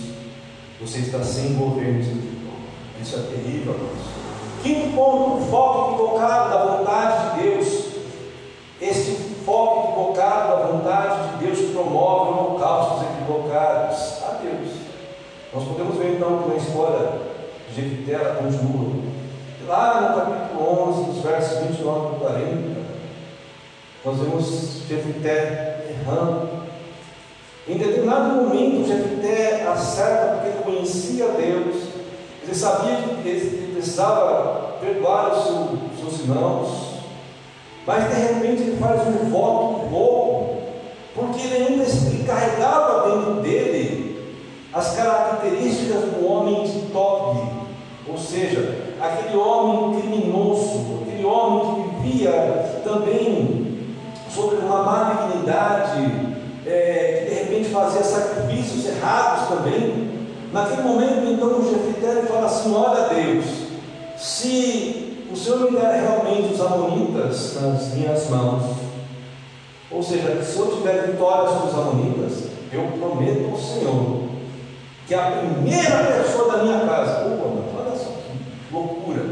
[0.80, 2.54] você está sem governo espiritual.
[3.02, 3.76] Isso é terrível.
[4.62, 7.73] Quinto ponto, o foco equivocado da vontade de Deus.
[8.84, 9.12] Este
[9.46, 14.74] foco equivocado da vontade de Deus promove holocaustos equivocados a Deus.
[15.54, 17.10] Nós podemos ver então que na história
[17.70, 19.04] de Jefité continua.
[19.66, 22.82] Lá no capítulo 11, nos versos 29 e 40,
[24.04, 26.50] nós vemos Jefité errando.
[27.66, 31.84] Em determinado momento, Jefité acerta porque ele conhecia Deus,
[32.44, 35.44] ele sabia que ele precisava perdoar os
[35.98, 36.93] seus, irmãos,
[37.86, 40.58] mas de repente ele faz um voto louco,
[41.16, 41.86] porque ele ainda
[42.26, 44.04] carregava dentro dele
[44.74, 47.40] as características do homem de Tob,
[48.08, 53.64] ou seja, aquele homem criminoso, aquele homem que vivia também
[54.34, 56.12] sobre uma malignidade,
[56.66, 60.12] é, que de repente fazia sacrifícios errados também.
[60.52, 63.46] Naquele momento, então, o Jefité fala assim: Olha, Deus,
[64.18, 68.78] se o Senhor me der realmente os amonitas nas minhas mãos,
[69.90, 74.30] ou seja, se eu tiver vitória sobre os amonitas, eu prometo ao Senhor
[75.08, 77.48] que a primeira pessoa da minha casa, opa,
[77.80, 79.26] olha só que loucura,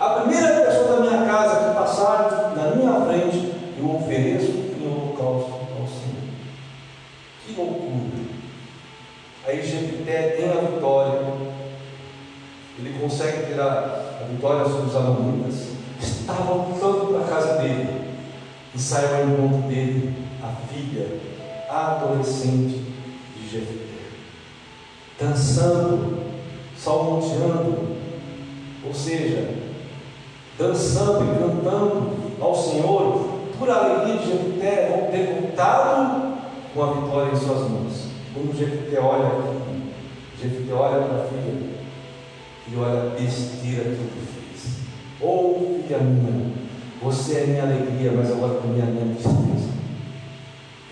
[0.00, 5.52] a primeira pessoa da minha casa que passar na minha frente, eu ofereço em holocausto
[5.52, 6.26] ao Senhor.
[7.46, 8.20] Que loucura!
[9.46, 11.22] Aí Jefité tem a vitória.
[12.78, 13.99] ele consegue a
[14.30, 15.68] vitória sobre os amonitas,
[16.00, 18.10] estava voltando para a casa dele.
[18.74, 21.18] E saiu ao encontro dele a filha
[21.68, 22.84] adolescente
[23.36, 23.74] de Jefté,
[25.18, 26.20] dançando,
[26.76, 27.96] salmodiando,
[28.86, 29.54] ou seja,
[30.56, 32.10] dançando e cantando
[32.40, 33.40] ao Senhor.
[33.58, 36.38] Por alegria de Jefté ter voltado
[36.72, 38.06] com a vitória em suas mãos.
[38.32, 39.92] Quando Jefté olha aqui,
[40.40, 41.69] Jefté olha para a filha
[42.72, 44.76] e olha a besteira que fez.
[45.20, 46.52] Oh, filha minha,
[47.02, 49.70] você é minha alegria, mas agora também é minha tristeza.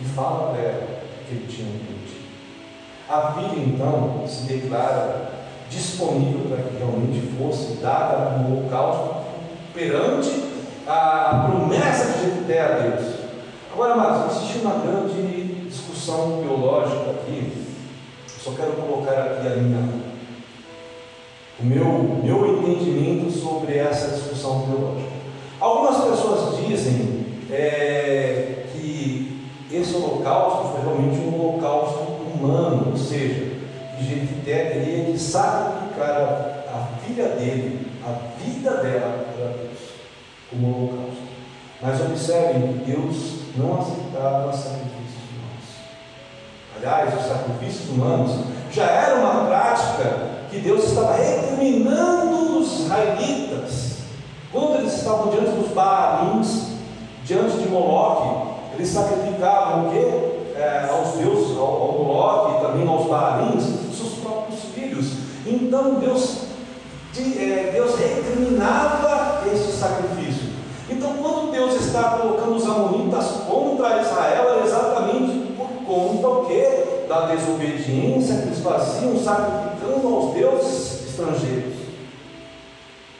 [0.00, 1.98] E fala para ela que ele tinha entendido.
[3.08, 5.30] A filha então se declara
[5.70, 9.26] disponível para que realmente fosse dada como holocausto
[9.74, 10.44] perante
[10.86, 13.14] a promessa de Jefté a Deus.
[13.72, 17.52] Agora, amados, existe uma grande discussão teológica aqui.
[18.26, 20.07] só quero colocar aqui a minha,
[21.60, 25.10] o meu, meu entendimento sobre essa discussão teológica.
[25.60, 29.40] Algumas pessoas dizem é, que
[29.72, 33.56] esse holocausto foi realmente um holocausto humano, ou seja,
[33.96, 39.78] que Jefité teria que sacrificar a, a filha dele, a vida dela para Deus,
[40.50, 41.28] como holocausto.
[41.82, 45.64] Mas observem que Deus não aceitava sacrifícios humanos.
[46.76, 53.98] Aliás, os sacrifícios humanos já era uma prática que Deus estava recriminando os israelitas.
[54.52, 56.68] Quando eles estavam diante dos Baalins,
[57.24, 60.38] diante de Moloque, eles sacrificavam o quê?
[60.56, 63.64] É, aos deuses, ao, ao Moloque e também aos Baalins,
[63.96, 65.12] seus próprios filhos.
[65.46, 66.38] Então Deus,
[67.12, 70.48] de, é, Deus recriminava este sacrifício.
[70.90, 76.88] Então, quando Deus está colocando os amonitas contra Israel, é exatamente por conta o quê?
[77.08, 81.74] da desobediência que eles faziam, sacrificando aos deuses estrangeiros.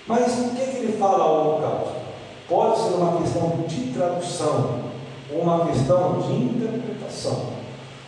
[0.07, 1.95] Mas o que, que ele fala ao holocausto?
[2.49, 4.81] Pode ser uma questão de tradução
[5.33, 7.59] ou uma questão de interpretação.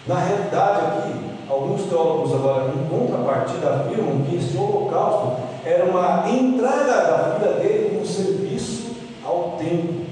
[0.06, 6.86] Na realidade, aqui, alguns teólogos agora, em contrapartida, afirmam que este holocausto era uma entrega
[6.86, 8.92] da vida dele como serviço
[9.24, 10.06] ao templo,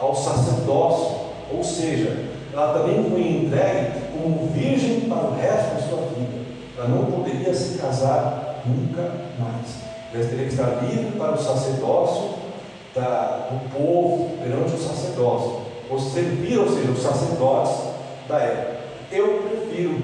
[0.00, 1.16] ao sacerdócio,
[1.56, 6.37] ou seja, ela também foi entregue como virgem para o resto da sua vida.
[6.78, 9.02] Ela não poderia se casar nunca
[9.36, 9.78] mais.
[10.14, 12.36] Ela teria que estar livre para o sacerdócio
[12.94, 17.74] da, do povo perante o sacerdócio, ou servir, ou seja, os sacerdotes
[18.28, 18.78] da época.
[19.10, 20.00] Eu prefiro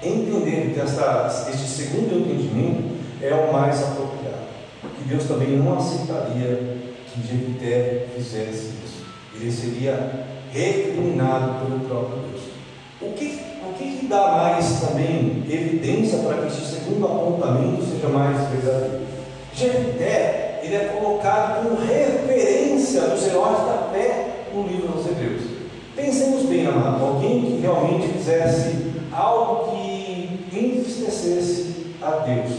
[0.00, 4.46] entender que esta, este segundo entendimento é o mais apropriado,
[4.96, 6.78] que Deus também não aceitaria
[7.12, 9.04] que Jefité fizesse isso.
[9.34, 12.42] Ele seria recriminado pelo próprio Deus.
[13.00, 13.47] O o que
[14.08, 19.00] dá mais também evidência para que este segundo apontamento seja mais verdadeiro?
[19.54, 25.42] Jefité, ele é colocado como referência dos heróis da fé no livro dos Hebreus.
[25.94, 32.52] Pensemos bem, amado, alguém que realmente fizesse algo que entristecesse a Deus.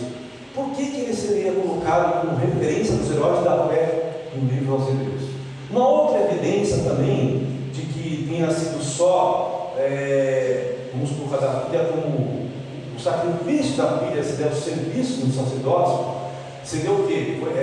[0.53, 4.89] Por que, que ele seria colocado como referência dos heróis da fé no livro aos
[4.89, 5.29] Hebreus?
[5.71, 12.49] Uma outra evidência também de que tenha sido só, é, vamos colocar da filha como
[12.95, 16.05] o sacrifício da filha, seria o serviço no sacerdócio,
[16.65, 17.39] seria o quê?
[17.55, 17.59] É,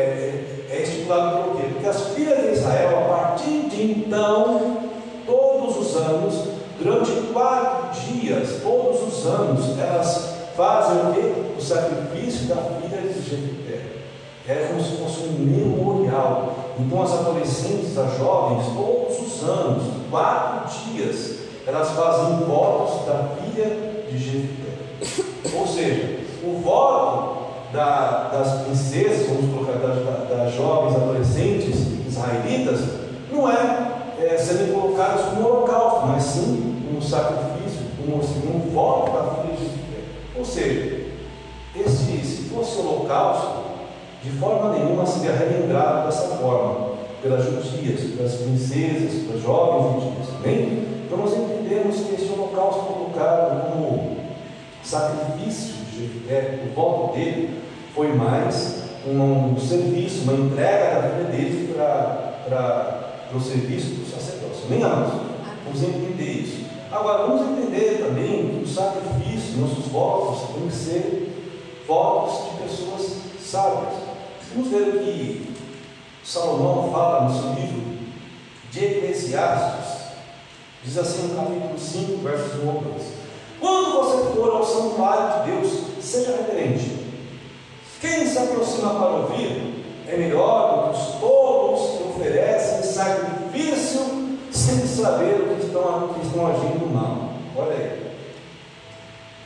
[0.70, 1.68] é, é por quê?
[1.74, 4.78] Porque as filhas de Israel, a partir de então,
[5.26, 6.48] todos os anos,
[6.78, 11.32] durante quatro dias, todos os anos, elas fazem o quê?
[11.58, 13.82] O sacrifício da filha de Jefité.
[14.48, 16.54] Era como se fosse um memorial.
[16.78, 21.35] Então as adolescentes, as jovens, todos os anos, quatro dias,
[21.66, 25.56] elas fazem votos da filha de Jefité.
[25.58, 32.80] Ou seja, o voto da, das princesas, vamos colocar, das, das, jovens adolescentes israelitas,
[33.32, 33.88] não é,
[34.20, 39.56] é serem colocadas como holocausto, mas sim um sacrifício, um, assim, um voto da filha
[39.56, 40.02] de Jefité.
[40.36, 41.06] Ou seja,
[41.74, 43.66] esse, se fosse holocausto,
[44.22, 50.40] de forma nenhuma seria relembrado dessa forma, pelas judias, pelas princesas, pelas jovens judias.
[50.42, 54.16] Bem, então nós entendemos que esse holocausto colocado como
[54.82, 57.60] sacrifício de Jefté, o voto dele,
[57.94, 64.66] foi mais um, serviço, uma entrega da vida dele para o serviço do sacerdócio.
[64.68, 65.14] Bem, amados,
[65.64, 66.66] vamos entender isso.
[66.90, 71.32] Agora, vamos entender também que o sacrifício, nossos votos, tem que ser
[71.86, 73.94] votos de pessoas sábias.
[74.54, 75.55] Vamos ver que
[76.26, 77.98] Salomão fala no seu livro
[78.72, 80.06] de Eclesiastes.
[80.82, 83.02] Diz assim no capítulo 5, versos 1 ao 2.
[83.60, 87.06] Quando você for ao santuário de Deus, seja reverente.
[88.00, 94.84] Quem se aproxima para ouvir é melhor do que os tolos que oferecem sacrifício sem
[94.84, 97.30] saber o que estão, que estão agindo mal.
[97.56, 98.05] Olha aí.